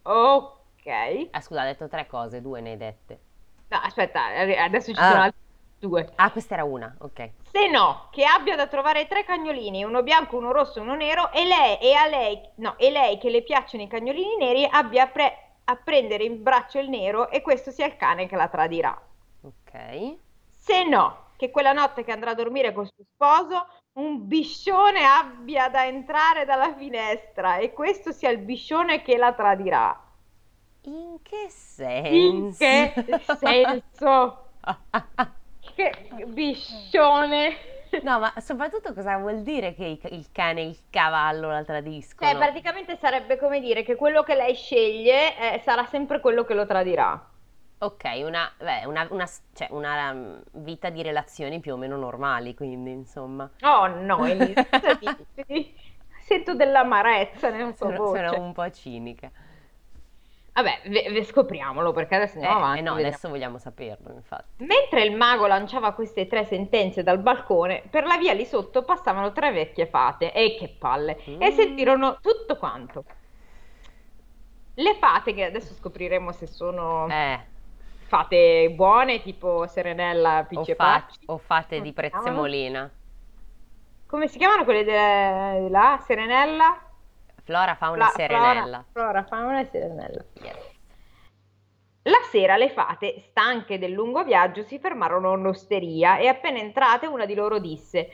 Ok. 0.01 1.27
Ah, 1.29 1.39
scusa, 1.41 1.61
ha 1.61 1.65
detto 1.65 1.88
tre 1.88 2.07
cose, 2.07 2.41
due 2.41 2.61
ne 2.61 2.71
hai 2.71 2.77
dette. 2.77 3.19
No, 3.67 3.77
aspetta, 3.77 4.25
adesso 4.25 4.91
ci 4.91 5.00
Ah. 5.00 5.09
sono 5.09 5.21
altri. 5.21 5.39
due. 5.77 6.09
Ah, 6.15 6.31
questa 6.31 6.55
era 6.55 6.63
una, 6.63 6.95
ok. 7.00 7.29
Se 7.51 7.67
no, 7.69 8.07
che 8.11 8.23
abbia 8.25 8.55
da 8.55 8.65
trovare 8.67 9.07
tre 9.07 9.23
cagnolini, 9.23 9.83
uno 9.83 10.01
bianco, 10.01 10.38
uno 10.38 10.51
rosso 10.51 10.79
e 10.79 10.81
uno 10.81 10.95
nero, 10.95 11.31
e 11.31 11.45
lei, 11.45 11.77
e 11.79 11.93
a 11.93 12.07
lei, 12.07 12.39
no, 12.55 12.75
e 12.79 12.89
lei 12.89 13.17
che 13.19 13.29
le 13.29 13.43
piacciono 13.43 13.83
i 13.83 13.88
cagnolini 13.88 14.35
neri 14.38 14.67
abbia 14.69 15.03
a, 15.03 15.07
pre- 15.07 15.38
a 15.63 15.75
prendere 15.75 16.23
in 16.23 16.41
braccio 16.41 16.79
il 16.79 16.89
nero 16.89 17.29
e 17.29 17.41
questo 17.41 17.69
sia 17.71 17.85
il 17.88 17.95
cane 17.97 18.25
che 18.27 18.35
la 18.35 18.47
tradirà. 18.47 19.00
Ok. 19.41 20.15
Se 20.63 20.83
no, 20.83 21.29
che 21.37 21.49
quella 21.49 21.73
notte 21.73 22.03
che 22.03 22.11
andrà 22.11 22.31
a 22.31 22.35
dormire 22.35 22.71
col 22.71 22.85
suo 22.85 23.03
sposo, 23.03 23.67
un 23.93 24.27
biscione 24.27 25.03
abbia 25.03 25.69
da 25.69 25.87
entrare 25.87 26.45
dalla 26.45 26.75
finestra 26.75 27.57
e 27.57 27.73
questo 27.73 28.11
sia 28.11 28.29
il 28.29 28.37
biscione 28.37 29.01
che 29.01 29.17
la 29.17 29.33
tradirà. 29.33 29.99
In 30.83 31.17
che 31.23 31.47
senso? 31.49 32.63
In 32.63 32.93
che 32.95 33.21
senso? 33.39 34.49
Che 35.73 36.25
biscione! 36.27 37.55
No, 38.03 38.19
ma 38.19 38.33
soprattutto 38.37 38.93
cosa 38.93 39.17
vuol 39.17 39.41
dire 39.41 39.73
che 39.73 39.99
il 40.09 40.27
cane 40.31 40.61
e 40.61 40.65
il 40.65 40.77
cavallo 40.89 41.49
la 41.49 41.63
tradiscono? 41.63 42.29
Cioè, 42.29 42.37
praticamente 42.37 42.97
sarebbe 42.97 43.37
come 43.37 43.59
dire 43.59 43.83
che 43.83 43.95
quello 43.95 44.21
che 44.23 44.35
lei 44.35 44.53
sceglie 44.53 45.37
eh, 45.37 45.59
sarà 45.63 45.85
sempre 45.85 46.19
quello 46.19 46.43
che 46.43 46.53
lo 46.53 46.65
tradirà. 46.65 47.30
Ok, 47.83 48.03
una, 48.23 48.51
beh, 48.59 48.85
una, 48.85 49.07
una 49.09 49.25
s- 49.25 49.41
cioè, 49.53 49.67
una 49.71 50.11
um, 50.11 50.41
vita 50.63 50.89
di 50.89 51.01
relazioni 51.01 51.59
più 51.59 51.73
o 51.73 51.77
meno 51.77 51.97
normali, 51.97 52.53
quindi 52.53 52.91
insomma. 52.91 53.50
Oh 53.63 53.88
no, 53.88 54.25
Elisa, 54.25 54.65
cosa 54.69 54.93
dici? 54.93 55.25
Sento 56.25 56.53
dell'amarezza 56.55 57.50
nella 57.50 57.73
sua 57.73 57.88
Sono, 57.88 57.97
voce. 57.97 58.23
sono 58.27 58.45
un 58.45 58.53
po' 58.53 58.69
cinica. 58.71 59.31
Vabbè, 60.53 60.81
ve- 60.85 61.09
ve- 61.11 61.23
scopriamolo 61.25 61.91
perché 61.93 62.15
adesso 62.15 62.38
Eh, 62.39 62.45
andiamo 62.45 62.57
eh 62.57 62.61
avanti. 62.65 62.81
no, 62.81 62.95
vediamo. 62.95 62.97
adesso 63.07 63.29
vogliamo 63.29 63.57
saperlo, 63.57 64.13
infatti. 64.13 64.63
Mentre 64.63 65.03
il 65.03 65.13
mago 65.13 65.45
lanciava 65.45 65.91
queste 65.93 66.25
tre 66.27 66.45
sentenze 66.45 67.03
dal 67.03 67.19
balcone, 67.19 67.83
per 67.89 68.05
la 68.05 68.17
via 68.17 68.31
lì 68.31 68.45
sotto 68.45 68.85
passavano 68.85 69.33
tre 69.33 69.51
vecchie 69.51 69.88
fate, 69.88 70.31
e 70.31 70.55
che 70.57 70.69
palle, 70.69 71.17
e 71.38 71.51
Mm. 71.51 71.51
sentirono 71.51 72.17
tutto 72.21 72.55
quanto. 72.57 73.03
Le 74.75 74.95
fate, 74.95 75.33
che 75.33 75.45
adesso 75.45 75.73
scopriremo 75.73 76.31
se 76.33 76.45
sono 76.47 77.07
Eh, 77.07 77.39
fate 78.11 78.69
buone, 78.75 79.21
tipo 79.21 79.65
Serenella, 79.67 80.45
o, 80.51 80.61
e 80.65 80.75
fa- 80.75 80.83
Pacci. 80.83 81.19
o 81.27 81.37
fate 81.37 81.77
Come 81.77 81.81
di 81.81 81.93
prezzemolina. 81.93 82.91
Come 84.05 84.27
si 84.27 84.37
chiamano 84.37 84.65
quelle 84.65 84.83
de- 84.83 85.69
là? 85.69 85.97
Serenella? 86.05 86.77
Flora 87.43 87.75
fa 87.75 87.89
una 87.89 88.07
Fla- 88.07 88.13
serenella. 88.13 88.85
Flora, 88.91 89.23
Flora, 89.23 89.23
fauna 89.23 89.59
e 89.61 89.65
Serenella. 89.71 90.25
Yes. 90.41 90.69
La 92.03 92.19
sera 92.29 92.57
le 92.57 92.69
fate, 92.69 93.21
stanche 93.29 93.79
del 93.79 93.91
lungo 93.91 94.25
viaggio, 94.25 94.63
si 94.63 94.77
fermarono 94.77 95.31
all'osteria 95.31 96.17
e 96.17 96.27
appena 96.27 96.59
entrate 96.59 97.07
una 97.07 97.25
di 97.25 97.33
loro 97.35 97.59
disse 97.59 98.09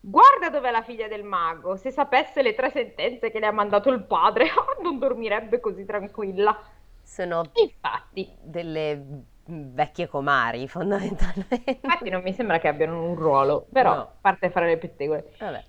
Guarda 0.00 0.50
dov'è 0.50 0.70
la 0.70 0.82
figlia 0.82 1.08
del 1.08 1.24
mago, 1.24 1.76
se 1.76 1.90
sapesse 1.90 2.42
le 2.42 2.54
tre 2.54 2.70
sentenze 2.70 3.30
che 3.30 3.38
le 3.40 3.46
ha 3.46 3.52
mandato 3.52 3.88
il 3.90 4.02
padre, 4.02 4.46
non 4.82 4.98
dormirebbe 4.98 5.58
così 5.58 5.86
tranquilla. 5.86 6.54
Sono 7.02 7.42
Infatti, 7.54 8.30
delle 8.42 9.02
vecchie 9.48 10.06
comari, 10.08 10.68
fondamentalmente. 10.68 11.78
infatti 11.82 12.10
non 12.10 12.22
mi 12.22 12.32
sembra 12.32 12.58
che 12.58 12.68
abbiano 12.68 13.02
un 13.02 13.14
ruolo, 13.14 13.66
però 13.72 13.94
No. 13.94 14.00
a 14.00 14.12
parte 14.20 14.50
fare 14.50 14.66
le 14.66 14.78
pettegole. 14.78 15.32
Vabbè. 15.38 15.64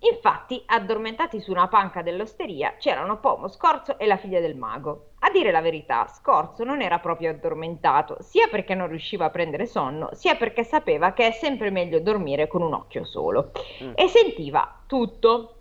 Infatti, 0.00 0.62
addormentati 0.66 1.40
su 1.40 1.50
una 1.50 1.66
panca 1.68 2.02
dell'osteria, 2.02 2.74
c'erano 2.78 3.18
Pomo, 3.20 3.48
Scorzo 3.48 3.98
e 3.98 4.04
la 4.06 4.18
figlia 4.18 4.38
del 4.38 4.54
mago. 4.54 5.12
A 5.20 5.30
dire 5.30 5.50
la 5.50 5.62
verità, 5.62 6.06
Scorzo 6.08 6.62
non 6.62 6.82
era 6.82 6.98
proprio 6.98 7.30
addormentato, 7.30 8.18
sia 8.20 8.48
perché 8.48 8.74
non 8.74 8.88
riusciva 8.88 9.24
a 9.24 9.30
prendere 9.30 9.64
sonno, 9.64 10.10
sia 10.12 10.34
perché 10.34 10.62
sapeva 10.62 11.14
che 11.14 11.28
è 11.28 11.30
sempre 11.30 11.70
meglio 11.70 12.00
dormire 12.00 12.46
con 12.48 12.60
un 12.60 12.74
occhio 12.74 13.04
solo. 13.04 13.52
Mm. 13.82 13.92
E 13.94 14.08
sentiva 14.08 14.80
tutto. 14.86 15.54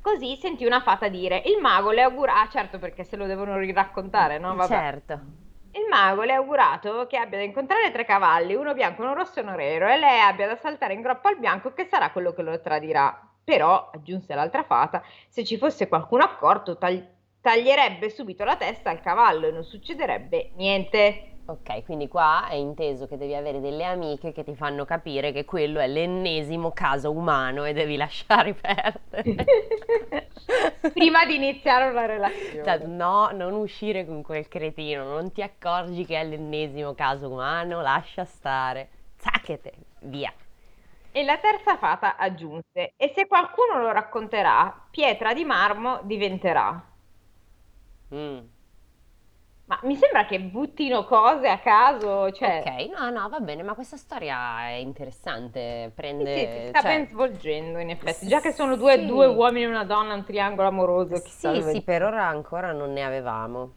Così 0.00 0.36
sentì 0.36 0.64
una 0.64 0.80
fata 0.80 1.08
dire: 1.08 1.42
Il 1.46 1.58
mago 1.60 1.90
le 1.90 2.02
augura. 2.02 2.40
Ah, 2.40 2.48
certo, 2.48 2.78
perché 2.78 3.02
se 3.02 3.16
lo 3.16 3.26
devono 3.26 3.56
riraccontare, 3.58 4.38
no? 4.38 4.54
Vabbè. 4.54 4.68
Certo. 4.68 5.20
Il 5.72 5.86
mago 5.88 6.22
le 6.22 6.32
ha 6.32 6.36
augurato 6.36 7.06
che 7.06 7.16
abbia 7.16 7.38
da 7.38 7.44
incontrare 7.44 7.92
tre 7.92 8.04
cavalli, 8.04 8.54
uno 8.54 8.74
bianco, 8.74 9.02
uno 9.02 9.14
rosso 9.14 9.38
e 9.38 9.42
uno 9.42 9.54
nero, 9.54 9.86
e 9.88 9.98
lei 9.98 10.20
abbia 10.20 10.48
da 10.48 10.56
saltare 10.56 10.94
in 10.94 11.00
groppa 11.00 11.28
al 11.28 11.38
bianco 11.38 11.72
che 11.72 11.84
sarà 11.84 12.10
quello 12.10 12.32
che 12.32 12.42
lo 12.42 12.60
tradirà. 12.60 13.28
Però, 13.44 13.90
aggiunse 13.92 14.34
l'altra 14.34 14.64
fata, 14.64 15.02
se 15.28 15.44
ci 15.44 15.56
fosse 15.58 15.86
qualcuno 15.88 16.24
accorto, 16.24 16.76
tagli- 16.76 17.04
taglierebbe 17.40 18.10
subito 18.10 18.44
la 18.44 18.56
testa 18.56 18.90
al 18.90 19.00
cavallo 19.00 19.46
e 19.46 19.52
non 19.52 19.64
succederebbe 19.64 20.52
niente. 20.56 21.29
Ok, 21.50 21.82
quindi 21.84 22.06
qua 22.06 22.46
è 22.46 22.54
inteso 22.54 23.08
che 23.08 23.16
devi 23.16 23.34
avere 23.34 23.60
delle 23.60 23.82
amiche 23.82 24.30
che 24.30 24.44
ti 24.44 24.54
fanno 24.54 24.84
capire 24.84 25.32
che 25.32 25.44
quello 25.44 25.80
è 25.80 25.88
l'ennesimo 25.88 26.70
caso 26.70 27.10
umano 27.10 27.64
e 27.64 27.72
devi 27.72 27.96
lasciare 27.96 28.54
perdere. 28.54 29.46
Prima 30.94 31.26
di 31.26 31.34
iniziare 31.34 31.90
una 31.90 32.06
relazione. 32.06 32.62
Cioè, 32.62 32.86
no, 32.86 33.30
non 33.32 33.54
uscire 33.54 34.06
con 34.06 34.22
quel 34.22 34.46
cretino, 34.46 35.02
non 35.02 35.32
ti 35.32 35.42
accorgi 35.42 36.04
che 36.04 36.20
è 36.20 36.24
l'ennesimo 36.24 36.94
caso 36.94 37.28
umano, 37.28 37.80
lascia 37.80 38.24
stare. 38.24 38.88
Zacchete, 39.16 39.72
via. 40.02 40.32
E 41.10 41.24
la 41.24 41.38
terza 41.38 41.76
fata 41.78 42.14
aggiunse: 42.14 42.92
E 42.96 43.12
se 43.12 43.26
qualcuno 43.26 43.80
lo 43.80 43.90
racconterà, 43.90 44.86
pietra 44.88 45.34
di 45.34 45.44
marmo 45.44 45.98
diventerà. 46.04 46.80
Mm. 48.14 48.38
Ma 49.70 49.78
mi 49.84 49.94
sembra 49.94 50.26
che 50.26 50.40
buttino 50.40 51.04
cose 51.04 51.46
a 51.48 51.60
caso, 51.60 52.32
cioè. 52.32 52.60
Ok, 52.60 52.90
no, 52.98 53.08
no, 53.10 53.28
va 53.28 53.38
bene, 53.38 53.62
ma 53.62 53.74
questa 53.74 53.96
storia 53.96 54.62
è 54.66 54.72
interessante, 54.72 55.92
Sì, 55.92 55.94
prende... 55.94 56.24
sì, 56.24 56.60
si 56.60 56.68
sta 56.68 56.80
cioè- 56.82 56.92
ben 56.96 57.06
svolgendo 57.06 57.78
in 57.78 57.90
effetti. 57.90 58.26
Già 58.26 58.40
che 58.40 58.50
sono 58.52 58.76
due, 58.76 58.96
Sì. 58.96 59.06
due 59.06 59.26
uomini 59.26 59.64
e 59.64 59.68
una 59.68 59.84
donna, 59.84 60.14
un 60.14 60.24
triangolo 60.24 60.66
amoroso. 60.66 61.22
chissà 61.22 61.52
Sì, 61.52 61.58
dove- 61.60 61.70
sì, 61.72 61.82
per 61.82 62.02
ora 62.02 62.26
ancora 62.26 62.72
non 62.72 62.92
ne 62.92 63.04
avevamo. 63.04 63.74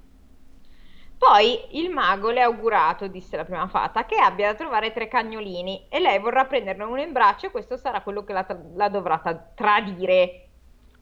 Poi 1.18 1.78
il 1.80 1.90
mago 1.90 2.32
le 2.32 2.42
ha 2.42 2.46
augurato, 2.46 3.08
disse 3.08 3.38
la 3.38 3.46
prima 3.46 3.68
fata, 3.68 4.06
che 4.06 4.18
abbia 4.18 4.52
da 4.52 4.58
trovare 4.58 4.92
tre 4.92 5.08
cagnolini 5.08 5.88
e 5.90 6.00
lei 6.00 6.20
vorrà 6.20 6.46
prenderne 6.46 6.84
uno 6.84 7.02
in 7.02 7.14
braccio 7.14 7.46
e 7.48 7.52
questo 7.52 7.78
sarà 7.78 8.02
quello 8.02 8.24
che 8.26 8.34
la, 8.34 8.44
tra- 8.44 8.60
la 8.76 8.90
dovrà 8.90 9.20
ta- 9.20 9.36
tradire. 9.56 10.50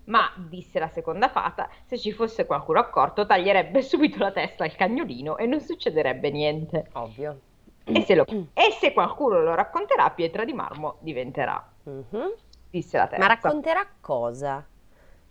Ma, 0.05 0.31
disse 0.35 0.79
la 0.79 0.89
seconda 0.89 1.29
fata, 1.29 1.69
se 1.85 1.97
ci 1.97 2.11
fosse 2.11 2.45
qualcuno 2.45 2.79
accorto 2.79 3.25
taglierebbe 3.25 3.81
subito 3.83 4.17
la 4.19 4.31
testa 4.31 4.63
al 4.63 4.75
cagnolino 4.75 5.37
e 5.37 5.45
non 5.45 5.59
succederebbe 5.61 6.29
niente. 6.31 6.87
Ovvio. 6.93 7.39
E 7.83 8.01
se, 8.01 8.15
lo- 8.15 8.25
e 8.25 8.71
se 8.79 8.93
qualcuno 8.93 9.39
lo 9.41 9.53
racconterà, 9.55 10.09
pietra 10.11 10.45
di 10.45 10.53
marmo 10.53 10.97
diventerà, 10.99 11.65
Mhm. 11.83 12.33
disse 12.69 12.97
la 12.97 13.07
terza. 13.07 13.25
Ma 13.25 13.33
racconterà 13.33 13.85
cosa? 13.99 14.65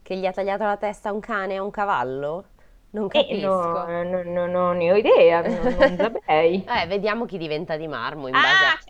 Che 0.03 0.17
gli 0.17 0.27
ha 0.27 0.33
tagliato 0.33 0.65
la 0.65 0.77
testa 0.77 1.11
a 1.11 1.13
un 1.13 1.21
cane 1.21 1.55
e 1.55 1.57
a 1.59 1.63
un 1.63 1.71
cavallo? 1.71 2.45
Non 2.91 3.07
Eh, 3.07 3.09
capisco. 3.09 3.47
no, 3.47 4.03
no, 4.03 4.23
no, 4.25 4.47
non 4.47 4.77
ne 4.79 4.91
ho 4.93 4.97
idea, 4.97 5.43
non, 5.43 5.75
non 5.75 5.97
saprei. 5.97 6.65
Eh, 6.67 6.87
vediamo 6.89 7.25
chi 7.25 7.39
diventa 7.39 7.77
di 7.77 7.87
marmo 7.87 8.27
in 8.27 8.33
base 8.33 8.47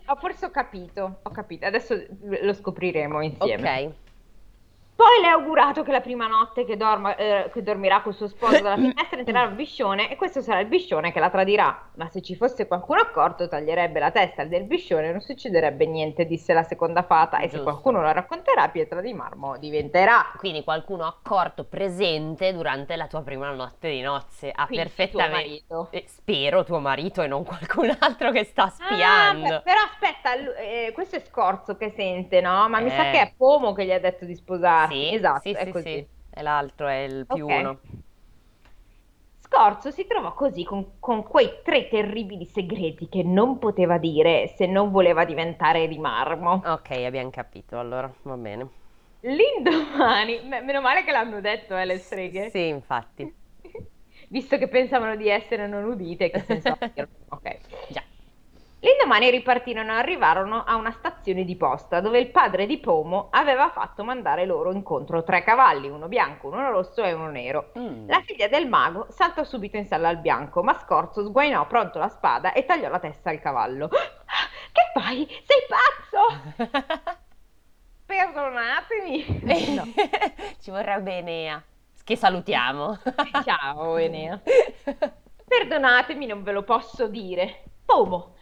Ah, 0.09 0.13
ho- 0.13 0.15
forse 0.15 0.45
ho 0.45 0.49
capito, 0.51 1.19
ho 1.21 1.29
capito. 1.29 1.65
Adesso 1.67 2.03
lo 2.41 2.53
scopriremo 2.53 3.19
a... 3.19 3.23
insieme. 3.23 3.85
Ok. 3.85 3.93
Poi 5.01 5.19
le 5.21 5.29
ha 5.29 5.33
augurato 5.33 5.81
che 5.81 5.91
la 5.91 5.99
prima 5.99 6.27
notte 6.27 6.63
che, 6.63 6.77
dorma- 6.77 7.15
eh, 7.15 7.49
che 7.51 7.63
dormirà 7.63 8.01
col 8.01 8.13
suo 8.13 8.27
sposo 8.27 8.61
dalla 8.61 8.75
finestra 8.77 9.17
entrerà 9.17 9.47
un 9.47 9.55
biscione 9.55 10.11
e 10.11 10.15
questo 10.15 10.41
sarà 10.41 10.59
il 10.59 10.67
biscione 10.67 11.11
che 11.11 11.19
la 11.19 11.31
tradirà. 11.31 11.89
Ma 11.95 12.07
se 12.09 12.21
ci 12.21 12.35
fosse 12.35 12.67
qualcuno 12.67 12.99
accorto, 13.01 13.47
taglierebbe 13.47 13.99
la 13.99 14.11
testa 14.11 14.43
del 14.43 14.65
biscione 14.65 15.07
e 15.07 15.11
non 15.11 15.21
succederebbe 15.21 15.87
niente, 15.87 16.25
disse 16.27 16.53
la 16.53 16.61
seconda 16.61 17.01
fata. 17.01 17.37
E 17.39 17.45
se 17.45 17.55
Giusto. 17.57 17.63
qualcuno 17.63 18.01
la 18.03 18.11
racconterà, 18.11 18.69
pietra 18.69 19.01
di 19.01 19.11
marmo 19.13 19.57
diventerà. 19.57 20.33
Quindi 20.37 20.63
qualcuno 20.63 21.05
accorto 21.07 21.63
presente 21.63 22.53
durante 22.53 22.95
la 22.95 23.07
tua 23.07 23.23
prima 23.23 23.49
notte 23.49 23.89
di 23.89 24.01
nozze 24.01 24.51
ha 24.53 24.67
Quindi 24.67 24.83
perfettamente... 24.85 25.63
tuo 25.65 25.77
marito. 25.79 25.87
Eh, 25.89 26.03
spero 26.07 26.63
tuo 26.63 26.77
marito 26.79 27.23
e 27.23 27.27
non 27.27 27.43
qualcun 27.43 27.89
altro 27.97 28.29
che 28.29 28.43
sta 28.43 28.65
Ah, 28.65 28.69
spiando. 28.69 29.47
beh, 29.47 29.61
però 29.63 29.79
aspetta, 29.81 30.33
eh, 30.59 30.91
questo 30.93 31.15
è 31.15 31.23
Scorzo 31.27 31.75
che 31.75 31.89
sente, 31.95 32.39
no? 32.39 32.69
Ma 32.69 32.79
mi 32.81 32.91
sa 32.91 33.07
Eh. 33.07 33.11
che 33.11 33.19
è 33.21 33.33
Pomo 33.35 33.73
che 33.73 33.85
gli 33.85 33.91
ha 33.91 33.99
detto 33.99 34.25
di 34.25 34.35
sposarsi. 34.35 34.89
Sì, 34.93 35.13
esatto, 35.13 35.39
sì, 35.39 35.55
è 35.57 35.67
sì, 35.73 35.73
così. 35.73 35.89
sì. 35.89 36.07
E 36.29 36.41
l'altro 36.41 36.87
è 36.87 36.99
il 37.03 37.25
più 37.27 37.47
Ok. 37.47 37.47
uno. 37.47 37.79
Scorzo 39.39 39.91
si 39.91 40.07
trovò 40.07 40.33
così 40.33 40.63
con, 40.63 40.97
con 40.97 41.23
quei 41.23 41.59
tre 41.65 41.89
terribili 41.89 42.45
segreti 42.45 43.09
che 43.09 43.23
non 43.23 43.59
poteva 43.59 43.97
dire 43.97 44.47
se 44.55 44.67
non 44.67 44.89
voleva 44.89 45.25
diventare 45.25 45.89
di 45.89 45.99
marmo. 45.99 46.63
Ok, 46.63 46.89
abbiamo 46.91 47.29
capito, 47.29 47.77
allora, 47.77 48.11
va 48.23 48.35
bene. 48.35 48.67
L'indomani, 49.23 50.41
me- 50.43 50.61
meno 50.61 50.81
male 50.81 51.03
che 51.03 51.11
l'hanno 51.11 51.41
detto, 51.41 51.75
eh, 51.77 51.85
le 51.85 51.97
streghe. 51.99 52.51
Sì, 52.51 52.67
infatti. 52.67 53.31
Visto 54.29 54.57
che 54.57 54.67
pensavano 54.67 55.15
di 55.15 55.27
essere 55.29 55.67
non 55.67 55.83
udite, 55.85 56.29
che 56.31 56.39
senso? 56.39 56.77
Ok. 57.29 57.59
Già. 57.87 58.03
L'indomani 58.83 59.29
ripartirono 59.29 59.91
e 59.91 59.97
arrivarono 59.97 60.63
a 60.63 60.73
una 60.73 60.89
stazione 60.89 61.45
di 61.45 61.55
posta 61.55 61.99
dove 61.99 62.17
il 62.17 62.31
padre 62.31 62.65
di 62.65 62.79
Pomo 62.79 63.27
aveva 63.29 63.69
fatto 63.69 64.03
mandare 64.03 64.47
loro 64.47 64.71
incontro 64.71 65.21
tre 65.23 65.43
cavalli, 65.43 65.87
uno 65.87 66.07
bianco, 66.07 66.47
uno 66.47 66.67
rosso 66.71 67.03
e 67.03 67.13
uno 67.13 67.29
nero. 67.29 67.71
Mm. 67.77 68.07
La 68.07 68.21
figlia 68.25 68.47
del 68.47 68.67
mago 68.67 69.05
saltò 69.09 69.43
subito 69.43 69.77
in 69.77 69.85
sella 69.85 70.09
al 70.09 70.17
bianco, 70.17 70.63
ma 70.63 70.79
Scorzo 70.79 71.23
sguainò 71.23 71.67
pronto 71.67 71.99
la 71.99 72.09
spada 72.09 72.53
e 72.53 72.65
tagliò 72.65 72.89
la 72.89 72.97
testa 72.97 73.29
al 73.29 73.39
cavallo. 73.39 73.87
Che 74.71 74.99
fai? 74.99 75.27
Sei 75.27 75.65
pazzo? 75.67 77.17
Perdonatemi. 78.05 79.41
No. 79.75 79.83
Ci 80.59 80.71
vorrebbe 80.71 81.17
Enea, 81.17 81.61
che 82.03 82.15
salutiamo. 82.15 82.97
Ciao 83.43 83.97
Enea. 83.97 84.41
Perdonatemi, 85.45 86.25
non 86.25 86.41
ve 86.41 86.53
lo 86.53 86.63
posso 86.63 87.07
dire. 87.07 87.63
Pomo, 87.85 88.35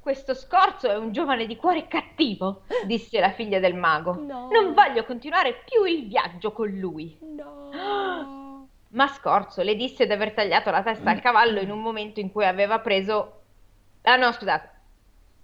questo 0.00 0.34
scorzo 0.34 0.88
è 0.90 0.96
un 0.96 1.12
giovane 1.12 1.46
di 1.46 1.56
cuore 1.56 1.86
cattivo, 1.86 2.62
disse 2.86 3.20
la 3.20 3.32
figlia 3.32 3.58
del 3.60 3.74
mago. 3.74 4.14
No. 4.14 4.48
Non 4.50 4.72
voglio 4.72 5.04
continuare 5.04 5.62
più 5.64 5.84
il 5.84 6.08
viaggio 6.08 6.52
con 6.52 6.68
lui. 6.68 7.18
No. 7.20 7.68
Ma 8.92 9.06
Scorzo 9.06 9.62
le 9.62 9.76
disse 9.76 10.06
di 10.06 10.12
aver 10.12 10.32
tagliato 10.32 10.70
la 10.70 10.82
testa 10.82 11.10
al 11.10 11.20
cavallo 11.20 11.60
in 11.60 11.70
un 11.70 11.80
momento 11.80 12.18
in 12.18 12.32
cui 12.32 12.44
aveva 12.44 12.80
preso... 12.80 13.42
Ah 14.02 14.16
no, 14.16 14.32
scusate, 14.32 14.70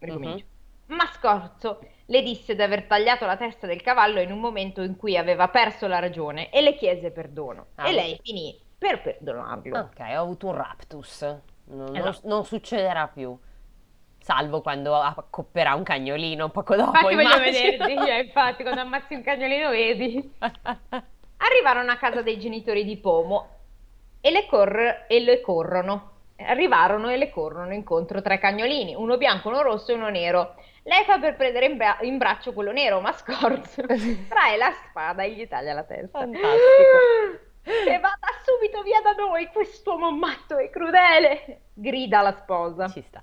ricomincio. 0.00 0.44
Ma 0.86 1.06
Scorzo 1.12 1.78
le 2.06 2.22
disse 2.22 2.56
di 2.56 2.62
aver 2.62 2.86
tagliato 2.86 3.24
la 3.24 3.36
testa 3.36 3.68
del 3.68 3.82
cavallo 3.82 4.18
in 4.20 4.32
un 4.32 4.40
momento 4.40 4.82
in 4.82 4.96
cui 4.96 5.16
aveva 5.16 5.46
perso 5.48 5.86
la 5.86 6.00
ragione 6.00 6.50
e 6.50 6.60
le 6.60 6.74
chiese 6.74 7.12
perdono. 7.12 7.66
Ah. 7.76 7.88
E 7.88 7.92
lei 7.92 8.18
finì 8.20 8.58
per 8.76 9.00
perdonarlo. 9.00 9.78
Ok, 9.78 10.00
ho 10.00 10.20
avuto 10.20 10.46
un 10.48 10.54
raptus. 10.54 11.20
Non, 11.22 11.44
non- 11.92 11.96
Esatto. 11.96 12.26
non 12.28 12.44
succederà 12.44 13.06
più. 13.06 13.36
Salvo 14.26 14.60
quando 14.60 14.92
accopperà 14.92 15.76
un 15.76 15.84
cagnolino 15.84 16.48
poco 16.48 16.74
dopo. 16.74 16.88
Infatti 16.88 17.14
voglio 17.14 17.20
immagino. 17.20 17.44
vederti, 17.44 18.10
eh, 18.10 18.22
infatti 18.24 18.62
quando 18.64 18.80
ammazzi 18.80 19.14
un 19.14 19.22
cagnolino 19.22 19.70
vedi. 19.70 20.34
Arrivarono 21.38 21.92
a 21.92 21.96
casa 21.96 22.22
dei 22.22 22.36
genitori 22.36 22.82
di 22.84 22.96
Pomo 22.96 23.48
e 24.20 24.32
le, 24.32 24.46
cor- 24.46 25.04
e 25.06 25.20
le 25.20 25.40
corrono. 25.40 26.10
Arrivarono 26.38 27.08
e 27.08 27.18
le 27.18 27.30
corrono 27.30 27.72
incontro 27.72 28.20
tre 28.20 28.40
cagnolini, 28.40 28.96
uno 28.96 29.16
bianco, 29.16 29.46
uno 29.48 29.62
rosso 29.62 29.92
e 29.92 29.94
uno 29.94 30.08
nero. 30.08 30.56
Lei 30.82 31.04
fa 31.04 31.20
per 31.20 31.36
prendere 31.36 31.66
in, 31.66 31.76
bra- 31.76 31.98
in 32.00 32.18
braccio 32.18 32.52
quello 32.52 32.72
nero, 32.72 33.00
ma 33.00 33.12
Scorzo 33.12 33.82
trae 34.28 34.56
la 34.56 34.72
spada 34.88 35.22
e 35.22 35.34
gli 35.34 35.46
taglia 35.46 35.72
la 35.72 35.84
testa. 35.84 36.18
Fantastico. 36.18 37.44
E 37.62 37.98
vada 38.00 38.26
subito 38.44 38.82
via 38.82 39.00
da 39.02 39.12
noi, 39.12 39.46
quest'uomo 39.52 40.10
matto 40.10 40.58
e 40.58 40.68
crudele! 40.68 41.60
grida 41.74 42.22
la 42.22 42.32
sposa. 42.32 42.88
Ci 42.88 43.02
sta. 43.02 43.22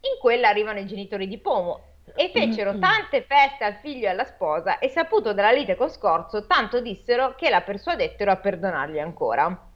In 0.00 0.20
quella 0.20 0.48
arrivano 0.48 0.78
i 0.78 0.86
genitori 0.86 1.26
di 1.26 1.38
Pomo 1.38 1.96
e 2.14 2.30
fecero 2.32 2.78
tante 2.78 3.22
feste 3.22 3.64
al 3.64 3.78
figlio 3.82 4.06
e 4.06 4.10
alla 4.10 4.24
sposa 4.24 4.78
e 4.78 4.88
saputo 4.88 5.32
della 5.32 5.50
lite 5.50 5.74
con 5.74 5.88
Scorzo, 5.90 6.46
tanto 6.46 6.80
dissero 6.80 7.34
che 7.34 7.50
la 7.50 7.62
persuadettero 7.62 8.30
a 8.30 8.36
perdonargli 8.36 8.98
ancora. 8.98 9.67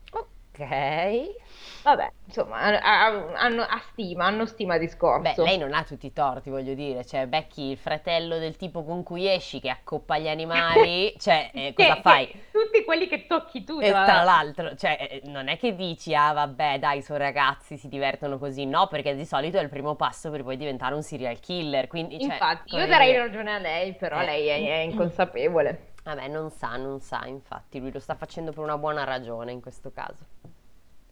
Ok. 0.55 1.41
Vabbè, 1.83 2.13
insomma, 2.27 2.59
ha- 2.61 2.79
ha- 3.07 3.33
hanno, 3.37 3.63
ha 3.63 3.81
stima, 3.91 4.27
hanno 4.27 4.45
stima 4.47 4.77
di 4.79 4.87
Beh, 5.35 5.35
lei 5.43 5.59
non 5.59 5.73
ha 5.75 5.83
tutti 5.83 6.07
i 6.07 6.13
torti, 6.13 6.51
voglio 6.51 6.75
dire. 6.75 7.05
Cioè, 7.05 7.27
becchi 7.27 7.71
il 7.71 7.77
fratello 7.79 8.39
del 8.39 8.57
tipo 8.57 8.85
con 8.85 9.03
cui 9.03 9.27
esci 9.29 9.59
che 9.61 9.71
accoppa 9.71 10.19
gli 10.19 10.29
animali. 10.29 11.13
Cioè, 11.19 11.51
eh, 11.55 11.73
cosa 11.75 11.95
Che- 11.95 12.01
fai? 12.03 12.27
che 12.29 12.45
tutti 12.53 12.85
quelli 12.85 13.09
che 13.09 13.27
tocchi 13.27 13.65
tu, 13.65 13.81
E 13.81 13.89
tra 13.89 14.05
tra 14.05 14.23
l'altro. 14.23 14.63
l'altro, 14.65 14.77
cioè, 14.79 14.97
eh, 15.11 15.23
non 15.25 15.49
è 15.49 15.57
che 15.59 15.75
dici, 15.75 16.15
ah 16.15 16.33
vabbè, 16.33 16.79
dai, 16.79 17.03
sono 17.03 17.19
ragazzi, 17.19 17.77
si 17.77 17.89
divertono 17.89 18.39
così. 18.39 18.65
No, 18.67 18.87
perché 18.89 19.17
di 19.17 19.25
solito 19.25 19.59
è 19.59 19.63
il 19.63 19.69
primo 19.71 19.97
passo 19.97 20.31
per 20.31 20.43
poi 20.45 20.57
diventare 20.57 20.95
un 20.95 21.03
serial 21.03 21.41
killer. 21.41 21.87
Quindi, 21.89 22.21
cioè, 22.21 22.33
Infatti, 22.33 22.71
come 22.71 22.83
io 22.83 22.89
darei 22.89 23.07
dire- 23.11 23.19
ragione 23.27 23.55
a 23.55 23.59
lei, 23.59 23.95
però 23.95 24.21
Eh. 24.21 24.25
lei 24.27 24.47
è, 24.49 24.69
è 24.69 24.79
inconsapevole. 24.91 25.87
Vabbè, 26.05 26.27
non 26.29 26.51
sa, 26.51 26.77
non 26.77 27.01
sa, 27.01 27.25
infatti, 27.27 27.79
lui 27.79 27.93
lo 27.93 28.01
sta 28.01 28.17
facendo 28.17 28.51
per 28.51 28.63
una 28.65 28.77
buona 28.77 29.05
ragione 29.05 29.53
in 29.53 29.61
questo 29.61 29.93
caso. 29.93 30.27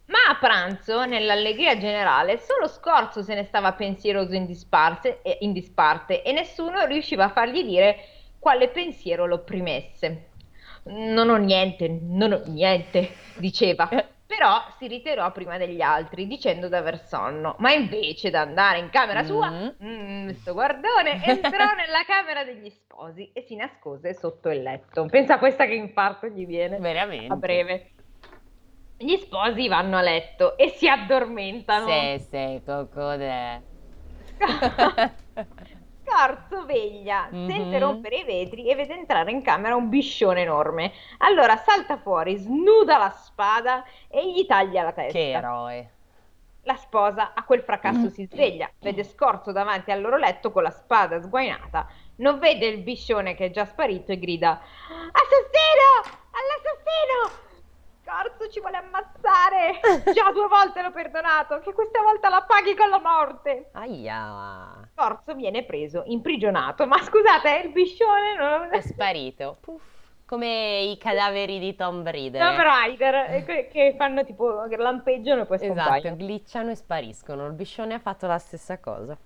Ma 0.07 0.19
a 0.29 0.35
pranzo, 0.37 1.05
nell'allegria 1.05 1.77
generale, 1.77 2.37
solo 2.37 2.67
Scorzo 2.67 3.23
se 3.23 3.33
ne 3.33 3.45
stava 3.45 3.71
pensieroso 3.71 4.33
in 4.33 4.45
disparte, 4.45 5.21
e, 5.21 5.37
in 5.41 5.53
disparte 5.53 6.21
e 6.23 6.33
nessuno 6.33 6.85
riusciva 6.85 7.25
a 7.25 7.29
fargli 7.29 7.63
dire 7.63 7.97
quale 8.37 8.67
pensiero 8.67 9.25
lo 9.25 9.35
opprimesse. 9.35 10.29
Non 10.83 11.29
ho 11.29 11.37
niente, 11.37 11.87
non 11.87 12.33
ho 12.33 12.41
niente, 12.47 13.11
diceva. 13.37 13.87
Però 14.31 14.63
si 14.77 14.87
ritirò 14.87 15.29
prima 15.33 15.57
degli 15.57 15.81
altri, 15.81 16.25
dicendo 16.25 16.69
d'aver 16.69 17.05
sonno. 17.05 17.57
Ma 17.59 17.73
invece 17.73 18.29
d'andare 18.29 18.79
in 18.79 18.89
camera 18.89 19.23
sua, 19.23 19.49
Mm. 19.49 19.67
mm, 19.83 20.29
sto 20.29 20.53
guardone, 20.53 21.21
entrò 21.21 21.65
nella 21.75 22.05
camera 22.05 22.45
degli 22.45 22.69
sposi 22.69 23.29
e 23.33 23.41
si 23.41 23.57
nascose 23.57 24.13
sotto 24.13 24.49
il 24.49 24.61
letto. 24.61 25.05
Pensa 25.07 25.33
a 25.33 25.37
questa 25.37 25.65
che 25.65 25.73
infarto 25.73 26.27
gli 26.27 26.45
viene 26.45 26.77
Veramente. 26.79 27.33
a 27.33 27.35
breve. 27.35 27.91
Gli 28.95 29.17
sposi 29.17 29.67
vanno 29.67 29.97
a 29.97 30.01
letto 30.01 30.57
e 30.57 30.69
si 30.69 30.87
addormentano. 30.87 31.87
Sì, 32.17 32.25
sì, 32.29 32.61
cocodè. 32.63 33.61
Scorzo 36.11 36.65
veglia, 36.65 37.29
sente 37.31 37.77
Mhm. 37.77 37.79
rompere 37.79 38.17
i 38.17 38.23
vetri 38.25 38.67
e 38.69 38.75
vede 38.75 38.95
entrare 38.95 39.31
in 39.31 39.41
camera 39.41 39.77
un 39.77 39.87
biscione 39.87 40.41
enorme. 40.41 40.91
Allora 41.19 41.55
salta 41.55 41.97
fuori, 41.97 42.35
snuda 42.35 42.97
la 42.97 43.09
spada 43.11 43.85
e 44.09 44.29
gli 44.29 44.45
taglia 44.45 44.83
la 44.83 44.91
testa. 44.91 45.17
Che 45.17 45.31
eroe. 45.31 45.91
La 46.63 46.75
sposa 46.75 47.31
a 47.33 47.43
quel 47.43 47.61
fracasso 47.61 48.09
si 48.09 48.25
sveglia, 48.25 48.69
vede 48.79 49.03
Scorzo 49.03 49.51
davanti 49.51 49.89
al 49.89 50.01
loro 50.01 50.17
letto 50.17 50.51
con 50.51 50.63
la 50.63 50.69
spada 50.69 51.19
sguainata, 51.19 51.87
non 52.17 52.37
vede 52.39 52.67
il 52.67 52.79
biscione 52.81 53.33
che 53.33 53.45
è 53.45 53.49
già 53.51 53.65
sparito 53.65 54.11
e 54.11 54.19
grida 54.19 54.61
Assassino! 55.11 56.19
All'assassino! 56.29 57.39
Scorzo 58.03 58.51
ci 58.51 58.59
vuole 58.59 58.77
ammazzare! 58.77 59.79
Già 60.13 60.31
due 60.31 60.47
volte 60.47 60.81
l'ho 60.81 60.91
perdonato, 60.91 61.59
che 61.59 61.73
questa 61.73 62.01
volta 62.01 62.29
la 62.29 62.43
paghi 62.47 62.75
con 62.75 62.89
la 62.89 62.99
morte! 62.99 63.69
Aia. 63.73 64.87
Scorzo 64.93 65.33
viene 65.35 65.63
preso, 65.63 66.03
imprigionato, 66.05 66.85
ma 66.87 66.97
scusate, 67.01 67.61
il 67.65 67.71
biscione 67.71 68.35
non... 68.37 68.69
È 68.71 68.81
sparito. 68.81 69.57
Puff. 69.59 69.81
Come 70.25 70.81
i 70.83 70.97
cadaveri 70.97 71.59
di 71.59 71.75
Tom 71.75 72.09
Raider. 72.09 72.41
Tomb 72.41 72.59
Raider, 72.59 73.43
che, 73.43 73.67
che 73.69 73.95
fanno 73.97 74.23
tipo, 74.23 74.65
che 74.69 74.77
lampeggiano 74.77 75.41
e 75.41 75.45
poi 75.45 75.57
Esatto, 75.57 75.73
scompaiono. 75.73 76.15
glitchano 76.15 76.69
e 76.71 76.75
spariscono. 76.75 77.45
Il 77.47 77.51
biscione 77.53 77.95
ha 77.95 77.99
fatto 77.99 78.27
la 78.27 78.37
stessa 78.37 78.79
cosa. 78.79 79.17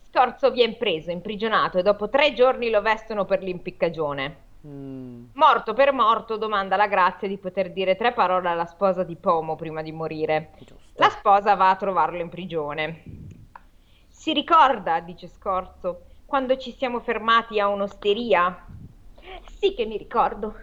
Scorzo 0.00 0.50
viene 0.50 0.76
preso, 0.76 1.10
imprigionato 1.10 1.78
e 1.78 1.82
dopo 1.82 2.08
tre 2.08 2.32
giorni 2.32 2.70
lo 2.70 2.80
vestono 2.80 3.26
per 3.26 3.42
l'impiccagione. 3.42 4.36
Mm. 4.66 5.24
Morto 5.34 5.72
per 5.72 5.92
morto 5.92 6.36
domanda 6.36 6.76
la 6.76 6.86
grazia 6.86 7.26
di 7.26 7.36
poter 7.36 7.72
dire 7.72 7.96
tre 7.96 8.12
parole 8.12 8.48
alla 8.48 8.66
sposa 8.66 9.02
di 9.02 9.16
Pomo 9.16 9.56
prima 9.56 9.82
di 9.82 9.90
morire. 9.90 10.52
Giusto. 10.58 10.76
La 10.94 11.08
sposa 11.08 11.54
va 11.56 11.70
a 11.70 11.76
trovarlo 11.76 12.20
in 12.20 12.28
prigione. 12.28 13.02
Si 14.08 14.32
ricorda, 14.32 15.00
dice 15.00 15.26
Scorzo, 15.26 16.02
quando 16.26 16.56
ci 16.56 16.72
siamo 16.72 17.00
fermati 17.00 17.58
a 17.58 17.66
un'osteria? 17.66 18.64
Sì 19.58 19.74
che 19.74 19.84
mi 19.84 19.96
ricordo. 19.96 20.54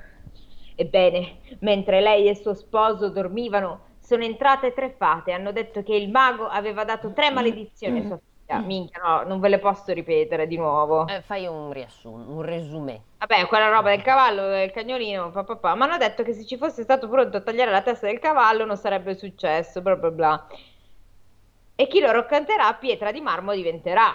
Ebbene, 0.76 1.40
mentre 1.60 2.00
lei 2.00 2.30
e 2.30 2.36
suo 2.36 2.54
sposo 2.54 3.10
dormivano, 3.10 3.88
sono 4.00 4.24
entrate 4.24 4.74
tre 4.74 4.96
fate 4.98 5.32
e 5.32 5.34
hanno 5.34 5.52
detto 5.52 5.84
che 5.84 5.94
il 5.94 6.10
mago 6.10 6.48
aveva 6.48 6.86
dato 6.86 7.12
tre 7.12 7.32
maledizioni 7.32 8.00
a 8.00 8.06
sua 8.06 8.20
figlia. 8.58 8.68
Minchia, 8.68 9.02
no, 9.04 9.24
non 9.24 9.40
ve 9.40 9.50
le 9.50 9.60
posso 9.60 9.94
ripetere 9.94 10.48
di 10.48 10.58
nuovo. 10.58 11.08
Eh, 11.08 11.22
fai 11.22 11.46
un 11.46 11.72
riassunto, 11.72 12.32
un 12.32 12.42
resumé. 12.42 13.02
Vabbè, 13.20 13.46
quella 13.48 13.70
roba 13.70 13.90
del 13.90 14.02
cavallo, 14.02 14.48
del 14.48 14.72
cagnolino, 14.72 15.32
pa, 15.32 15.44
pa, 15.44 15.56
pa. 15.56 15.76
Ma 15.76 15.86
hanno 15.86 15.98
detto 15.98 16.24
che 16.24 16.34
se 16.34 16.46
ci 16.46 16.58
fosse 16.58 16.84
stato 16.84 17.08
pronto 17.08 17.38
a 17.38 17.42
tagliare 17.42 17.72
la 17.72 17.82
testa 17.82 18.08
del 18.08 18.20
cavallo 18.20 18.66
non 18.66 18.78
sarebbe 18.78 19.16
successo, 19.16 19.82
bla 19.82 19.96
bla 19.96 20.12
bla. 20.12 20.48
E 21.76 21.88
chi 21.88 22.00
lo 22.02 22.12
racconterà, 22.12 22.74
pietra 22.74 23.12
di 23.12 23.22
marmo 23.22 23.54
diventerà. 23.54 24.14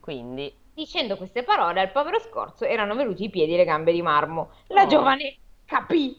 Quindi, 0.00 0.58
Dicendo 0.72 1.16
queste 1.16 1.42
parole 1.42 1.80
al 1.80 1.90
povero 1.90 2.18
Scorzo 2.20 2.64
erano 2.64 2.94
venuti 2.94 3.24
i 3.24 3.28
piedi 3.28 3.52
e 3.52 3.56
le 3.58 3.64
gambe 3.64 3.92
di 3.92 4.00
marmo. 4.00 4.50
La 4.68 4.84
Oh. 4.84 4.86
giovane 4.86 5.36
capì. 5.66 6.16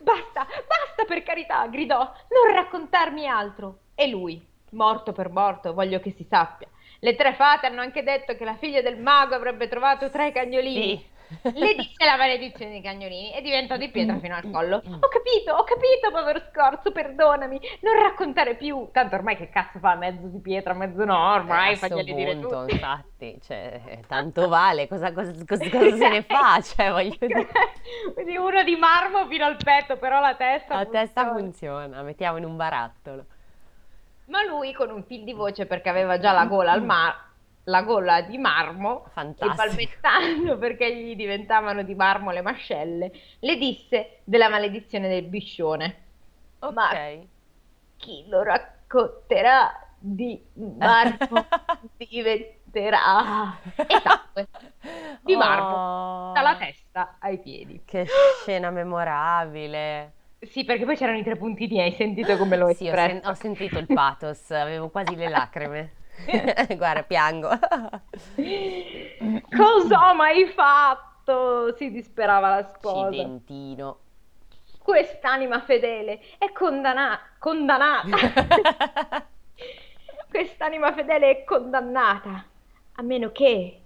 Basta, 0.00 0.46
basta 0.66 1.04
per 1.06 1.22
carità, 1.22 1.66
gridò, 1.68 1.98
non 1.98 2.54
raccontarmi 2.54 3.26
altro. 3.26 3.78
E 3.94 4.08
lui, 4.08 4.44
morto 4.76 5.12
per 5.12 5.30
morto, 5.30 5.74
voglio 5.74 5.98
che 6.00 6.12
si 6.16 6.24
sappia. 6.28 6.68
Le 7.00 7.14
tre 7.16 7.34
fate 7.34 7.66
hanno 7.66 7.80
anche 7.80 8.02
detto 8.02 8.36
che 8.36 8.44
la 8.44 8.54
figlia 8.56 8.80
del 8.82 8.98
mago 8.98 9.34
avrebbe 9.34 9.68
trovato 9.68 10.10
tre 10.10 10.30
cagnolini. 10.32 10.96
sì. 10.96 11.14
Le 11.42 11.74
disse 11.74 12.04
la 12.04 12.16
maledizione 12.16 12.70
dei 12.70 12.80
cagnolini 12.82 13.34
e 13.34 13.42
diventò 13.42 13.76
di 13.76 13.88
pietra 13.90 14.16
fino 14.20 14.36
al 14.36 14.48
collo. 14.48 14.76
Ho 14.76 15.08
capito, 15.08 15.54
ho 15.54 15.64
capito, 15.64 16.12
povero 16.12 16.40
Scorzo, 16.52 16.92
perdonami, 16.92 17.60
non 17.80 18.00
raccontare 18.00 18.54
più. 18.54 18.88
Tanto 18.92 19.16
ormai 19.16 19.36
che 19.36 19.48
cazzo 19.48 19.80
fa 19.80 19.96
mezzo 19.96 20.28
di 20.28 20.38
pietra, 20.40 20.72
mezzo 20.72 21.04
no, 21.04 21.32
ormai 21.32 21.72
Eh, 21.72 21.76
faglieli 21.76 22.14
dire 22.14 22.38
tutti. 22.38 22.74
infatti, 22.74 23.40
cioè, 23.42 23.80
tanto 24.06 24.46
vale, 24.46 24.86
cosa, 24.86 25.12
cosa- 25.12 25.32
cosa- 25.44 25.68
cosa 25.68 25.96
se 25.96 26.08
ne 26.08 26.22
fa? 26.30 26.60
Cioè, 26.60 26.92
voglio 26.92 27.16
dire, 27.18 27.48
Quindi 28.14 28.36
uno 28.36 28.62
di 28.62 28.76
marmo 28.76 29.26
fino 29.26 29.44
al 29.46 29.56
petto, 29.56 29.96
però 29.96 30.20
la 30.20 30.36
testa 30.36 30.76
la 30.76 30.86
testa 30.86 31.24
funziona. 31.24 31.32
funziona, 31.32 32.02
mettiamo 32.02 32.38
in 32.38 32.44
un 32.44 32.56
barattolo. 32.56 33.26
Ma 34.26 34.42
lui 34.44 34.72
con 34.72 34.90
un 34.90 35.04
fil 35.04 35.24
di 35.24 35.32
voce 35.32 35.66
perché 35.66 35.88
aveva 35.88 36.18
già 36.18 36.32
la 36.32 36.46
gola 36.46 36.72
al 36.72 36.84
mar- 36.84 37.24
la 37.64 37.82
gola 37.82 38.22
di 38.22 38.38
marmo 38.38 39.06
e 39.06 39.10
Fantastico. 39.10 39.54
balbettando 39.54 40.58
perché 40.58 40.94
gli 40.96 41.14
diventavano 41.16 41.82
di 41.82 41.94
marmo 41.94 42.30
le 42.30 42.42
mascelle, 42.42 43.12
le 43.40 43.56
disse 43.56 44.20
della 44.24 44.48
maledizione 44.48 45.08
del 45.08 45.28
biscione. 45.28 46.04
Ok. 46.60 46.74
Ma 46.74 46.90
chi 47.96 48.26
lo 48.28 48.42
racconterà 48.42 49.72
di 49.98 50.42
marmo 50.54 51.48
ah, 52.92 53.60
e 53.86 54.00
tacque 54.02 54.48
di 55.22 55.36
marmo 55.36 55.76
Oh, 55.76 56.32
dalla 56.32 56.56
testa 56.56 57.16
ai 57.20 57.40
piedi. 57.40 57.82
che 57.84 58.04
scena 58.06 58.70
memorabile. 58.70 60.15
Sì, 60.40 60.64
perché 60.64 60.84
poi 60.84 60.96
c'erano 60.96 61.18
i 61.18 61.22
tre 61.24 61.36
puntini, 61.36 61.80
hai 61.80 61.92
sentito 61.92 62.36
come 62.36 62.56
l'ho 62.56 62.72
Sì, 62.72 62.88
ho, 62.88 62.94
sen- 62.94 63.10
espresso? 63.10 63.28
ho 63.30 63.34
sentito 63.34 63.78
il 63.78 63.86
pathos, 63.86 64.50
avevo 64.50 64.90
quasi 64.90 65.16
le 65.16 65.28
lacrime. 65.28 65.92
Guarda, 66.76 67.02
piango. 67.02 67.48
Cosa 69.56 70.10
ho 70.10 70.14
mai 70.14 70.46
fatto? 70.46 71.74
Si 71.76 71.90
disperava 71.90 72.48
la 72.48 72.62
sposa. 72.64 73.06
Accidentino. 73.08 73.98
Quest'anima 74.78 75.60
fedele 75.62 76.20
è 76.38 76.52
condanna- 76.52 77.18
condannata. 77.38 79.26
Quest'anima 80.30 80.92
fedele 80.92 81.30
è 81.30 81.44
condannata. 81.44 82.44
A 82.98 83.02
meno 83.02 83.32
che... 83.32 83.80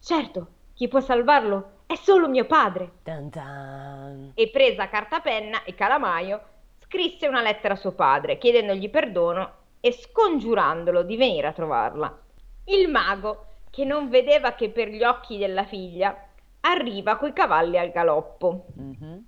Certo, 0.00 0.48
chi 0.74 0.86
può 0.88 1.00
salvarlo 1.00 1.73
è 1.94 1.96
solo 1.96 2.28
mio 2.28 2.44
padre. 2.44 2.90
Dun 3.04 3.28
dun. 3.28 4.32
E 4.34 4.48
presa 4.50 4.88
cartapenna 4.88 5.62
e 5.62 5.74
calamaio, 5.74 6.40
scrisse 6.80 7.28
una 7.28 7.40
lettera 7.40 7.74
a 7.74 7.76
suo 7.76 7.92
padre, 7.92 8.36
chiedendogli 8.36 8.90
perdono 8.90 9.62
e 9.80 9.92
scongiurandolo 9.92 11.02
di 11.02 11.16
venire 11.16 11.46
a 11.46 11.52
trovarla. 11.52 12.18
Il 12.66 12.90
mago, 12.90 13.46
che 13.70 13.84
non 13.84 14.08
vedeva 14.08 14.54
che 14.54 14.70
per 14.70 14.88
gli 14.88 15.04
occhi 15.04 15.38
della 15.38 15.64
figlia, 15.64 16.16
arriva 16.62 17.16
coi 17.16 17.32
cavalli 17.32 17.78
al 17.78 17.90
galoppo. 17.90 18.66
Mhm. 18.74 19.26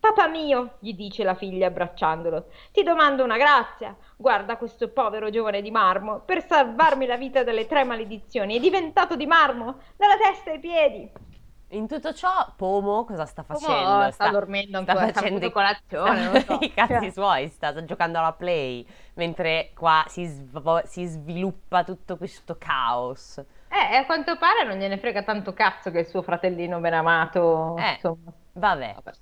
Papà 0.00 0.28
mio, 0.28 0.76
gli 0.78 0.94
dice 0.94 1.22
la 1.22 1.34
figlia 1.34 1.66
abbracciandolo, 1.66 2.46
ti 2.72 2.82
domando 2.82 3.22
una 3.22 3.36
grazia. 3.36 3.94
Guarda 4.16 4.56
questo 4.56 4.88
povero 4.88 5.28
giovane 5.28 5.60
di 5.60 5.70
marmo, 5.70 6.20
per 6.20 6.46
salvarmi 6.46 7.04
la 7.04 7.18
vita 7.18 7.44
dalle 7.44 7.66
tre 7.66 7.84
maledizioni, 7.84 8.56
è 8.56 8.60
diventato 8.60 9.16
di 9.16 9.26
marmo, 9.26 9.80
dalla 9.98 10.16
testa 10.16 10.52
ai 10.52 10.58
piedi. 10.58 11.28
In 11.72 11.86
tutto 11.86 12.12
ciò, 12.12 12.52
Pomo 12.56 13.04
cosa 13.04 13.26
sta 13.26 13.44
Pomo 13.44 13.58
facendo? 13.60 14.10
sta 14.10 14.28
dormendo 14.30 14.80
sta 14.82 14.92
ancora, 14.92 15.08
sta 15.08 15.20
facendo 15.20 15.38
facendo 15.38 15.52
colazione, 15.52 16.20
sta- 16.20 16.30
non 16.30 16.58
so. 16.58 16.58
i 16.66 16.72
cazzi 16.74 16.92
Cioè. 16.94 17.10
suoi, 17.10 17.48
sta 17.48 17.84
giocando 17.84 18.18
alla 18.18 18.32
play, 18.32 18.84
mentre 19.14 19.70
qua 19.74 20.04
si, 20.08 20.24
sv- 20.26 20.82
si 20.84 21.04
sviluppa 21.06 21.84
tutto 21.84 22.16
questo 22.16 22.56
caos. 22.58 23.38
Eh, 23.68 23.96
a 23.96 24.04
quanto 24.04 24.36
pare 24.36 24.64
non 24.64 24.78
gliene 24.78 24.98
frega 24.98 25.22
tanto 25.22 25.52
cazzo 25.52 25.92
che 25.92 26.00
il 26.00 26.06
suo 26.06 26.22
fratellino 26.22 26.80
ben 26.80 26.94
amato, 26.94 27.76
Eh. 27.76 27.92
insomma. 27.92 28.32
Vabbè, 28.52 28.94
Vabbè. 28.94 29.16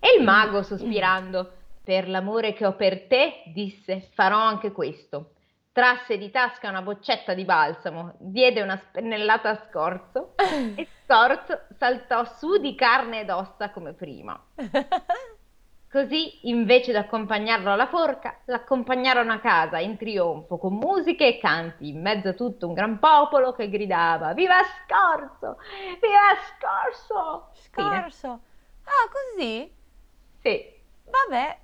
E 0.00 0.16
il 0.16 0.24
mago, 0.24 0.62
sospirando, 0.62 1.52
per 1.84 2.08
l'amore 2.08 2.54
che 2.54 2.64
ho 2.64 2.74
per 2.76 3.06
te, 3.08 3.42
disse, 3.52 4.08
farò 4.14 4.38
anche 4.38 4.72
questo. 4.72 5.32
Trasse 5.78 6.18
di 6.18 6.32
tasca 6.32 6.68
una 6.68 6.82
boccetta 6.82 7.34
di 7.34 7.44
balsamo, 7.44 8.14
diede 8.18 8.62
una 8.62 8.76
spennellata 8.78 9.50
a 9.50 9.62
Scorzo 9.68 10.34
e 10.74 10.88
Scorzo 11.06 11.66
saltò 11.76 12.24
su 12.24 12.56
di 12.56 12.74
carne 12.74 13.20
ed 13.20 13.30
ossa 13.30 13.70
come 13.70 13.92
prima. 13.92 14.36
Così, 15.88 16.48
invece 16.48 16.90
di 16.90 16.96
accompagnarlo 16.96 17.70
alla 17.70 17.86
forca, 17.86 18.40
l'accompagnarono 18.46 19.32
a 19.32 19.38
casa 19.38 19.78
in 19.78 19.96
trionfo 19.96 20.58
con 20.58 20.74
musiche 20.74 21.28
e 21.28 21.38
canti, 21.38 21.90
in 21.90 22.00
mezzo 22.00 22.30
a 22.30 22.34
tutto 22.34 22.66
un 22.66 22.74
gran 22.74 22.98
popolo 22.98 23.52
che 23.52 23.70
gridava 23.70 24.32
Viva 24.32 24.58
Scorzo! 24.64 25.58
Viva 26.00 26.34
Scorzo! 26.58 27.50
Fine. 27.70 28.00
scorso. 28.00 28.28
Ah, 28.82 29.08
così? 29.12 29.72
Sì. 30.40 30.72
Vabbè, 31.04 31.58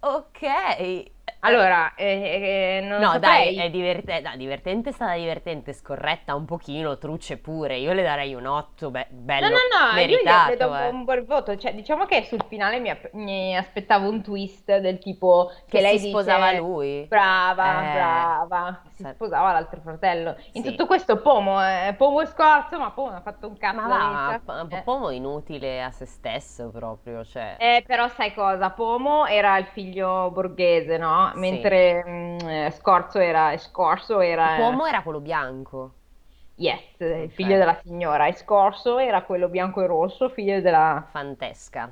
ok. 0.00 1.18
Allora, 1.42 1.94
eh, 1.94 2.80
eh, 2.82 2.86
non 2.86 3.00
No, 3.00 3.12
saprei. 3.12 3.54
dai, 3.54 3.66
è 3.66 3.70
divertente, 3.70 4.28
no, 4.28 4.36
divertente 4.36 4.90
è 4.90 4.92
stata 4.92 5.14
divertente, 5.14 5.72
scorretta 5.72 6.34
un 6.34 6.44
pochino, 6.44 6.98
truce 6.98 7.38
pure. 7.38 7.76
Io 7.78 7.94
le 7.94 8.02
darei 8.02 8.34
un 8.34 8.44
8, 8.46 8.90
be- 8.90 9.06
bello, 9.10 9.46
No, 9.48 9.52
no, 9.54 9.56
no, 9.92 9.98
io 9.98 10.06
gli 10.06 10.10
meritato, 10.10 10.56
do 10.68 10.76
eh. 10.76 10.88
un 10.88 11.04
buon 11.04 11.24
voto. 11.24 11.56
Cioè, 11.56 11.74
diciamo 11.74 12.04
che 12.04 12.24
sul 12.24 12.44
finale 12.46 12.78
mi, 12.78 12.90
app- 12.90 13.12
mi 13.14 13.56
aspettavo 13.56 14.06
un 14.10 14.22
twist 14.22 14.76
del 14.80 14.98
tipo 14.98 15.50
che, 15.66 15.78
Che 15.78 15.80
lei 15.80 15.98
si 15.98 16.08
sposava 16.10 16.48
dice, 16.50 16.60
lui. 16.60 17.06
Brava, 17.08 17.88
Eh, 17.88 17.92
brava. 17.94 18.82
Si 18.90 19.02
sa- 19.02 19.12
sposava 19.14 19.52
l'altro 19.52 19.80
fratello. 19.80 20.36
In 20.52 20.62
Sì. 20.62 20.68
tutto 20.70 20.84
questo 20.86 21.22
Pomo, 21.22 21.58
è 21.60 21.94
Pomo 21.96 22.20
è 22.20 22.26
scorzo, 22.26 22.78
ma 22.78 22.90
Pomo 22.90 23.16
ha 23.16 23.20
fatto 23.22 23.48
un 23.48 23.56
cazzo 23.56 23.80
Ma 23.80 23.88
va, 23.88 24.26
all'inizio. 24.26 24.62
un 24.62 24.72
Eh. 24.72 24.82
po' 24.82 25.10
inutile 25.10 25.82
a 25.82 25.90
se 25.90 26.04
stesso 26.04 26.68
proprio, 26.70 27.24
cioè. 27.24 27.56
Eh, 27.58 27.82
però 27.86 28.08
sai 28.08 28.34
cosa? 28.34 28.68
Pomo 28.70 29.24
era 29.26 29.56
il 29.56 29.64
figlio 29.66 30.30
borghese, 30.30 30.98
no? 30.98 31.29
Sì. 31.32 31.40
Mentre 31.40 32.04
mm, 32.06 32.38
eh, 32.48 32.70
Scorzo 32.72 33.18
era, 33.18 33.56
Scorzo 33.58 34.20
era... 34.20 34.56
L'uomo 34.58 34.86
era 34.86 35.02
quello 35.02 35.20
bianco. 35.20 35.94
Yes, 36.56 36.80
il 37.00 37.30
Ok. 37.32 37.34
figlio 37.34 37.56
della 37.58 37.80
signora. 37.82 38.26
E 38.26 38.34
Scorso 38.34 38.98
era 38.98 39.22
quello 39.24 39.48
bianco 39.48 39.82
e 39.82 39.86
rosso, 39.86 40.28
figlio 40.28 40.60
della... 40.60 41.06
Fantesca. 41.10 41.90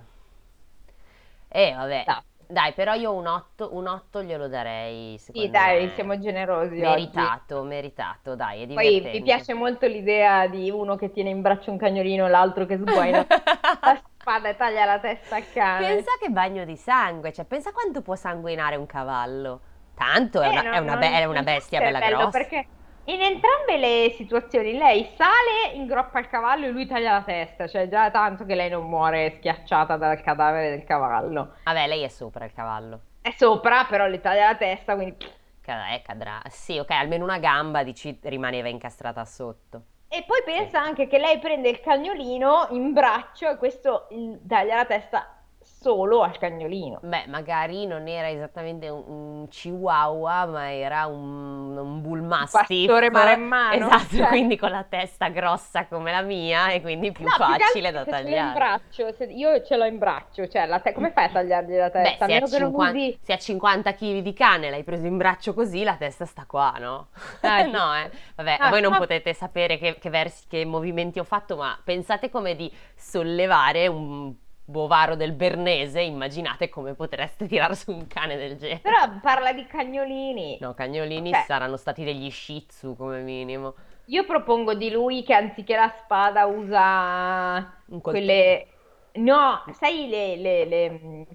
E 1.49 1.73
vabbè, 1.75 2.01
Esatto. 2.01 2.27
dai, 2.47 2.73
però 2.75 2.95
io 2.95 3.13
un 3.15 3.27
8, 3.27 3.75
un 3.75 3.87
8 3.87 4.23
glielo 4.23 4.49
darei, 4.49 5.19
Sì, 5.19 5.49
dai, 5.51 5.87
me. 5.87 5.95
siamo 5.95 6.19
generosi 6.19 6.83
oggi. 6.83 6.83
Meritato, 6.83 7.63
meritato, 7.63 8.35
dai, 8.37 8.67
Poi 8.67 9.01
mi 9.13 9.23
piace 9.23 9.55
molto 9.55 9.87
l'idea 9.87 10.47
di 10.49 10.71
uno 10.71 10.97
che 10.97 11.11
tiene 11.11 11.31
in 11.31 11.41
braccio 11.41 11.71
un 11.71 11.79
cagnolino 11.79 12.27
e 12.27 12.29
l'altro 12.29 12.67
che 12.67 12.77
sguaina 12.79 13.27
spada 14.29 14.51
e 14.51 14.57
taglia 14.57 14.85
la 14.85 14.99
testa 14.99 15.37
al 15.37 15.51
cane. 15.51 15.87
Pensa 15.87 16.11
che 16.21 16.29
bagno 16.29 16.67
di 16.67 16.77
sangue, 16.77 17.33
cioè 17.33 17.47
pensa 17.47 17.73
quanto 17.73 18.03
può 18.03 18.15
sanguinare 18.15 18.77
un 18.77 18.85
cavallo. 18.85 19.63
Tanto 19.95 20.43
è 20.43 20.47
Eh, 20.47 20.51
una, 20.51 20.63
non- 20.63 20.73
è 20.75 20.79
una 20.79 20.97
be- 20.97 21.13
è 21.13 21.25
una 21.25 21.43
bestia 21.43 21.81
bella 21.81 21.99
grossa. 21.99 22.29
Perché 22.31 22.67
in 23.05 23.23
entrambe 23.23 23.79
le 23.79 24.11
situazioni 24.15 24.77
lei 24.77 25.11
sale, 25.17 25.73
ingroppa 25.75 26.19
il 26.19 26.29
cavallo 26.29 26.67
e 26.67 26.69
lui 26.69 26.87
taglia 26.87 27.13
la 27.13 27.23
testa, 27.23 27.67
cioè 27.67 27.89
già 27.89 28.11
tanto 28.11 28.45
che 28.45 28.55
lei 28.55 28.69
non 28.69 28.87
muore 28.87 29.31
schiacciata 29.39 29.97
dal 29.97 30.21
cadavere 30.21 30.71
del 30.77 30.85
cavallo. 30.85 31.55
Vabbè, 31.65 31.87
lei 31.87 32.03
è 32.03 32.09
sopra 32.09 32.45
il 32.45 32.53
cavallo. 32.53 33.01
È 33.23 33.31
sopra, 33.35 33.87
però 33.89 34.07
le 34.07 34.21
taglia 34.21 34.49
la 34.49 34.57
testa, 34.57 34.95
quindi... 34.95 35.17
Eh, 35.65 36.03
cadrà. 36.03 36.41
Sì, 36.49 36.79
ok, 36.79 36.91
almeno 36.91 37.25
una 37.25 37.39
gamba 37.39 37.83
dici 37.83 38.19
rimaneva 38.23 38.69
incastrata 38.69 39.25
sotto. 39.25 39.83
E 40.11 40.23
poi 40.27 40.43
pensa 40.45 40.81
anche 40.81 41.07
che 41.07 41.19
lei 41.19 41.39
prende 41.39 41.69
il 41.71 41.81
cagnolino 41.81 42.69
in 42.71 42.93
braccio 42.93 43.49
e 43.49 43.57
questo 43.57 44.07
il- 44.11 44.41
taglia 44.47 44.77
la 44.77 44.85
testa 44.87 45.38
solo 45.81 46.23
al 46.23 46.39
cagnolino. 46.39 46.99
Beh, 47.03 47.27
magari 47.29 47.87
non 47.87 48.07
era 48.09 48.29
esattamente 48.31 48.89
un, 48.89 49.03
un 49.07 49.49
chihuahua, 49.49 50.47
ma 50.47 50.73
era 50.73 51.07
un, 51.07 51.77
un 51.77 52.01
bull 52.03 52.21
mastiff. 52.25 52.59
pastore 52.59 53.11
maremmano, 53.11 53.87
Esatto, 53.87 54.17
cioè. 54.17 54.29
quindi 54.29 54.57
con 54.57 54.71
la 54.71 54.85
testa 54.85 55.29
grossa 55.29 55.87
come 55.87 56.11
la 56.13 56.23
mia 56.23 56.71
e 56.71 56.81
quindi 56.81 57.13
più 57.13 57.25
No, 57.25 57.31
più 57.31 57.45
facile 57.45 57.91
altro 57.91 57.93
da 57.93 58.07
tagliare. 58.07 58.53
braccio, 58.53 59.13
se- 59.13 59.25
io 59.27 59.63
ce 59.63 59.77
l'ho 59.77 59.85
in 59.85 59.99
braccio, 59.99 60.47
cioè 60.49 60.67
la 60.67 60.81
te- 60.81 60.93
come 60.93 61.11
fai 61.13 61.25
a 61.27 61.31
tagliargli 61.31 61.77
la 61.77 61.91
Beh, 62.01 62.19
testa? 62.19 62.25
A 62.27 62.29
se 62.29 62.35
ha, 62.35 62.41
meno 62.41 62.49
che 62.49 62.59
non 62.59 62.73
50, 62.73 62.75
usi... 62.75 63.19
se 63.21 63.33
ha 63.33 63.39
50 63.39 63.93
kg 63.95 64.21
di 64.23 64.33
cane, 64.33 64.71
l'hai 64.71 64.85
preso 64.85 65.07
in 65.07 65.17
braccio 65.17 65.53
così, 65.53 65.83
la 65.83 65.97
testa 65.97 66.25
sta 66.27 66.45
qua, 66.47 66.77
no? 66.79 67.09
Ah, 67.41 67.63
no, 67.67 67.93
eh. 67.97 68.11
Vabbè, 68.37 68.61
Ah, 68.61 68.71
voi 68.71 68.81
non 68.81 68.91
ma- 68.91 68.97
potete 68.97 69.35
sapere 69.35 69.79
che, 69.79 69.99
che 69.99 70.09
versi, 70.09 70.45
che 70.49 70.65
movimenti 70.65 71.19
ho 71.19 71.25
fatto, 71.25 71.57
ma 71.57 71.77
pensate 71.83 72.31
come 72.31 72.55
di 72.55 72.73
sollevare 72.95 73.89
un 73.89 74.28
bovaro 74.69 75.17
del 75.17 75.33
Bernese, 75.33 76.03
immaginate 76.03 76.69
come 76.69 76.93
potreste 76.95 77.47
tirare 77.49 77.75
su 77.75 77.91
un 77.91 78.07
cane 78.07 78.37
del 78.37 78.57
genere. 78.59 78.81
Però 78.81 78.99
parla 79.23 79.55
di 79.55 79.65
cagnolini. 79.67 80.59
No, 80.61 80.75
cagnolini 80.75 81.31
Cioè- 81.31 81.45
saranno 81.47 81.79
stati 81.79 82.05
degli 82.05 82.31
shih 82.31 82.67
tzu 82.67 82.95
come 82.95 83.21
minimo. 83.23 83.75
Io 84.07 84.25
propongo 84.27 84.75
di 84.75 84.91
lui 84.91 85.23
che 85.23 85.33
anziché 85.35 85.75
la 85.75 85.93
spada 86.03 86.45
usa 86.47 87.81
quelle... 88.03 88.67
No, 89.15 89.65
sai 89.73 90.07
le, 90.09 90.37
le, 90.37 90.65
le, 90.67 91.27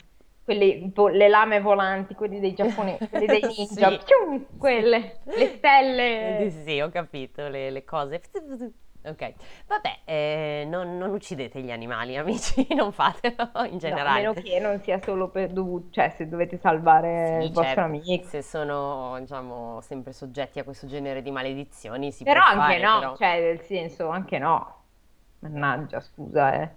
quelle 0.43 0.91
le 1.11 1.27
lame 1.27 1.59
volanti, 1.59 2.13
quelli 2.13 2.39
dei 2.39 2.53
giapponesi, 2.53 3.07
quelli 3.09 3.25
dei 3.25 3.41
ninja, 3.41 3.89
Sì. 3.89 3.99
Pium, 4.05 4.45
quelle, 4.57 5.17
le 5.23 5.47
stelle. 5.57 6.49
Sì, 6.49 6.63
sì, 6.63 6.79
ho 6.81 6.89
capito 6.89 7.47
le, 7.47 7.71
le 7.71 7.83
cose. 7.83 8.21
Ok, 9.05 9.33
vabbè, 9.67 9.99
eh, 10.05 10.65
non, 10.67 10.97
non 10.97 11.11
uccidete 11.11 11.61
gli 11.61 11.71
animali, 11.71 12.15
amici, 12.17 12.65
non 12.73 12.91
fatelo 12.93 13.51
in 13.69 13.77
No, 13.85 13.95
a 14.03 14.09
generale. 14.09 14.09
meno 14.09 14.33
che 14.33 14.59
non 14.59 14.81
sia 14.81 14.99
solo 15.01 15.29
per 15.29 15.51
dovuto, 15.53 15.89
cioè 15.91 16.09
se 16.17 16.27
dovete 16.27 16.57
salvare 16.57 17.43
Sì, 17.43 17.47
il 17.47 17.53
vostro 17.53 17.81
certo, 17.81 17.85
amico. 17.85 18.13
se 18.19 18.41
sono, 18.43 19.17
diciamo, 19.19 19.81
sempre 19.81 20.13
soggetti 20.13 20.59
a 20.59 20.63
questo 20.63 20.85
genere 20.87 21.21
di 21.23 21.31
maledizioni, 21.31 22.11
si 22.11 22.25
Però 22.25 22.41
può 22.41 22.43
anche 22.43 22.49
fare, 22.49 22.79
no, 22.79 22.89
però. 22.89 23.17
cioè 23.17 23.39
nel 23.41 23.61
senso 23.61 24.09
anche 24.09 24.37
no. 24.39 24.83
Mannaggia, 25.39 25.99
scusa, 26.01 26.53
eh. 26.61 26.75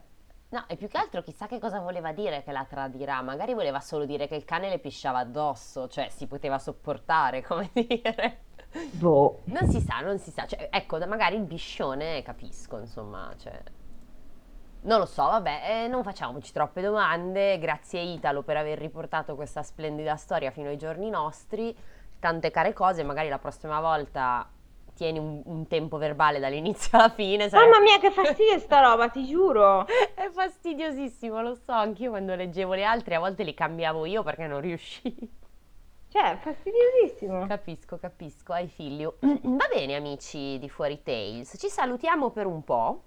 No, 0.48 0.64
e 0.68 0.76
più 0.76 0.88
che 0.88 0.96
altro 0.98 1.22
chissà 1.22 1.46
che 1.46 1.58
cosa 1.60 1.78
voleva 1.80 2.12
dire 2.12 2.42
che 2.42 2.50
la 2.52 2.64
tradirà, 2.64 3.20
magari 3.22 3.52
voleva 3.54 3.80
solo 3.80 4.04
dire 4.06 4.26
che 4.28 4.36
il 4.36 4.44
cane 4.44 4.68
le 4.68 4.78
pisciava 4.78 5.18
addosso, 5.20 5.88
cioè 5.88 6.08
si 6.08 6.26
poteva 6.26 6.58
sopportare, 6.58 7.42
come 7.46 7.70
dire. 7.72 8.44
Boh. 8.92 9.42
Non 9.44 9.68
si 9.68 9.80
sa, 9.80 10.00
non 10.00 10.18
si 10.18 10.30
sa, 10.30 10.46
cioè, 10.46 10.68
ecco, 10.70 10.98
magari 11.06 11.36
il 11.36 11.42
biscione 11.42 12.22
capisco, 12.22 12.78
insomma, 12.78 13.32
cioè... 13.38 13.60
Non 14.82 14.98
lo 15.00 15.06
so, 15.06 15.24
vabbè, 15.24 15.84
eh, 15.84 15.88
non 15.88 16.04
facciamoci 16.04 16.52
troppe 16.52 16.80
domande, 16.80 17.58
grazie 17.58 18.00
Italo 18.00 18.42
per 18.42 18.56
aver 18.56 18.78
riportato 18.78 19.34
questa 19.34 19.62
splendida 19.62 20.14
storia 20.16 20.52
fino 20.52 20.68
ai 20.68 20.76
giorni 20.76 21.10
nostri, 21.10 21.76
tante 22.20 22.50
care 22.50 22.72
cose, 22.72 23.02
magari 23.02 23.28
la 23.28 23.38
prossima 23.38 23.80
volta 23.80 24.48
tieni 24.94 25.18
un, 25.18 25.42
un 25.44 25.66
tempo 25.66 25.98
verbale 25.98 26.38
dall'inizio 26.38 26.98
alla 26.98 27.10
fine. 27.10 27.48
sarebbe- 27.48 27.70
Mamma 27.70 27.82
mia, 27.82 27.98
che 27.98 28.10
fastidio 28.10 28.58
sta 28.58 28.80
roba, 28.80 29.08
ti 29.08 29.26
giuro. 29.26 29.86
È 30.14 30.28
fastidiosissimo, 30.30 31.42
lo 31.42 31.54
so, 31.54 31.72
anch'io 31.72 32.10
quando 32.10 32.34
leggevo 32.34 32.74
le 32.74 32.84
altre 32.84 33.16
a 33.16 33.18
volte 33.18 33.42
li 33.42 33.54
cambiavo 33.54 34.06
io 34.06 34.22
perché 34.22 34.46
non 34.46 34.60
riuscivo. 34.60 35.26
Cioè, 36.16 36.38
fastidiosissimo. 36.38 37.46
Capisco, 37.46 37.98
capisco, 37.98 38.54
hai 38.54 38.68
figlio. 38.68 39.18
Va 39.20 39.68
bene 39.70 39.96
amici 39.96 40.58
di 40.58 40.66
Fuori 40.70 41.02
Tales, 41.02 41.56
ci 41.58 41.68
salutiamo 41.68 42.30
per 42.30 42.46
un 42.46 42.64
po'. 42.64 43.02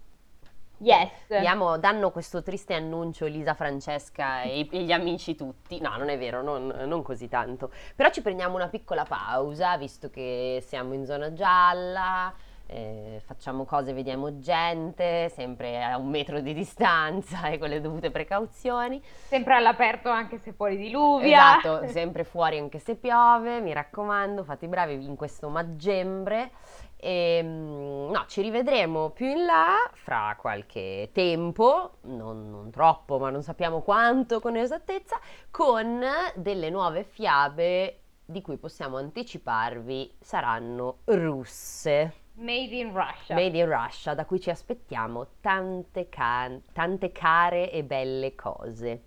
Yes. 0.78 1.10
Diamo, 1.28 1.80
danno 1.80 2.12
questo 2.12 2.44
triste 2.44 2.76
annuncio 2.76 3.26
Elisa, 3.26 3.56
Francesca 3.56 4.44
e, 4.44 4.68
e 4.72 4.84
gli 4.84 4.92
amici 4.92 5.36
tutti. 5.36 5.82
No, 5.82 5.98
non 5.98 6.10
è 6.10 6.20
vero, 6.20 6.44
non, 6.44 6.68
non 6.68 7.02
così 7.02 7.28
tanto. 7.28 7.72
Però 7.96 8.12
ci 8.12 8.22
prendiamo 8.22 8.54
una 8.56 8.68
piccola 8.68 9.06
pausa, 9.06 9.76
visto 9.76 10.12
che 10.12 10.64
siamo 10.64 10.94
in 10.94 11.08
zona 11.08 11.34
gialla, 11.34 12.32
eh, 12.72 13.20
facciamo 13.26 13.66
cose, 13.66 13.94
vediamo 13.94 14.38
gente, 14.38 15.30
sempre 15.30 15.84
a 15.84 15.98
un 15.98 16.08
metro 16.10 16.40
di 16.40 16.54
distanza 16.54 17.48
e 17.50 17.58
con 17.58 17.68
le 17.68 17.82
dovute 17.82 18.12
precauzioni. 18.12 19.02
Sempre 19.04 19.56
all'aperto 19.56 20.10
anche 20.10 20.38
se 20.38 20.54
fuori 20.54 20.78
diluvia. 20.78 21.58
Esatto, 21.58 21.88
sempre 21.90 22.24
fuori 22.24 22.60
anche 22.60 22.78
se 22.78 22.96
piove, 22.96 23.60
mi 23.60 23.74
raccomando, 23.74 24.44
fate 24.44 24.66
i 24.66 24.68
bravi 24.68 25.04
in 25.04 25.16
questo 25.16 25.50
maggembre. 25.50 26.52
E, 26.96 27.42
mm, 27.42 28.12
no, 28.12 28.26
ci 28.28 28.42
rivedremo 28.42 29.10
più 29.10 29.26
in 29.26 29.46
là 29.46 29.76
fra 29.94 30.36
qualche 30.40 31.10
tempo, 31.12 31.94
non, 32.02 32.52
non 32.52 32.70
troppo, 32.70 33.18
ma 33.18 33.32
non 33.32 33.42
sappiamo 33.42 33.82
quanto 33.82 34.40
con 34.40 34.56
esattezza, 34.56 35.20
con 35.50 36.04
delle 36.36 36.70
nuove 36.70 37.04
fiabe 37.04 38.02
di 38.26 38.42
cui 38.44 38.58
possiamo 38.58 38.98
anticiparvi 38.98 40.18
saranno 40.20 41.00
russe. 41.06 42.19
Made 42.40 42.72
in 42.74 42.94
Russia. 42.94 43.36
Made 43.36 43.58
in 43.58 43.68
Russia, 43.68 44.14
da 44.14 44.26
cui 44.26 44.40
ci 44.40 44.50
aspettiamo 44.50 45.28
tante, 45.42 46.08
ca- 46.08 46.58
tante 46.72 47.12
care 47.12 47.70
e 47.70 47.84
belle 47.84 48.34
cose. 48.36 49.04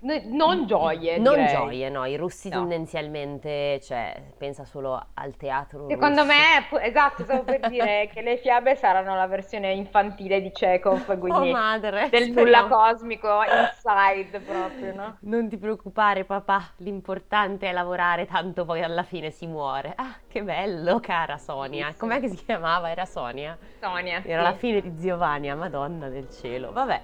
No- 0.00 0.20
non 0.26 0.66
gioie, 0.66 1.18
Non 1.18 1.34
direi. 1.34 1.48
gioie, 1.48 1.88
no, 1.88 2.04
i 2.04 2.16
russi 2.16 2.48
No. 2.50 2.58
tendenzialmente, 2.60 3.80
cioè, 3.80 4.14
pensa 4.38 4.64
solo 4.64 5.08
al 5.14 5.36
teatro 5.36 5.88
Secondo 5.88 6.22
russo. 6.22 6.32
me, 6.32 6.82
esatto, 6.86 7.24
stavo 7.24 7.42
per 7.42 7.68
dire 7.68 8.08
che 8.14 8.22
le 8.22 8.36
fiabe 8.36 8.76
saranno 8.76 9.16
la 9.16 9.26
versione 9.26 9.72
infantile 9.72 10.40
di 10.40 10.52
Chekhov, 10.52 11.02
Oh 11.10 11.18
quindi 11.18 11.50
madre, 11.50 12.08
del 12.10 12.26
speriamo. 12.30 12.40
nulla 12.40 12.66
cosmico, 12.68 13.40
inside 13.42 14.38
proprio, 14.38 14.94
no? 14.94 15.16
Non 15.22 15.48
ti 15.48 15.56
preoccupare 15.58 16.24
papà, 16.24 16.62
l'importante 16.76 17.68
è 17.68 17.72
lavorare, 17.72 18.24
tanto 18.26 18.64
poi 18.64 18.82
alla 18.84 19.02
fine 19.02 19.30
si 19.30 19.46
muore. 19.48 19.94
Ah, 19.96 20.14
che 20.28 20.44
bello, 20.44 21.00
cara 21.00 21.38
Sonia. 21.38 21.92
Com'è 21.98 22.20
che 22.20 22.28
si 22.28 22.36
chiamava? 22.44 22.88
Era 22.88 23.04
Sonia? 23.04 23.58
Sonia. 23.80 24.22
Era 24.24 24.44
sì. 24.44 24.48
la 24.52 24.54
fine 24.54 24.80
di 24.80 24.96
Giovanni, 24.96 25.52
madonna 25.56 26.08
del 26.08 26.30
cielo. 26.30 26.70
Vabbè, 26.70 27.02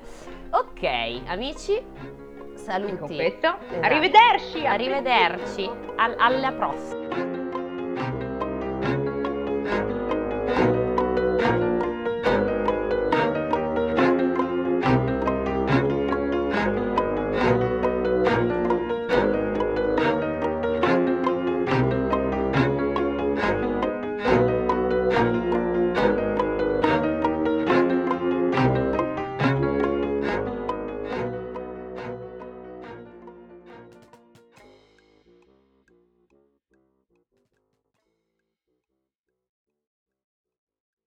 ok, 0.50 1.22
amici, 1.26 2.23
saluti. 2.64 3.20
Esatto. 3.22 3.58
arrivederci! 3.82 4.66
Arrivederci, 4.66 5.70
Al- 5.96 6.16
alla 6.18 6.52
prossima. 6.52 7.23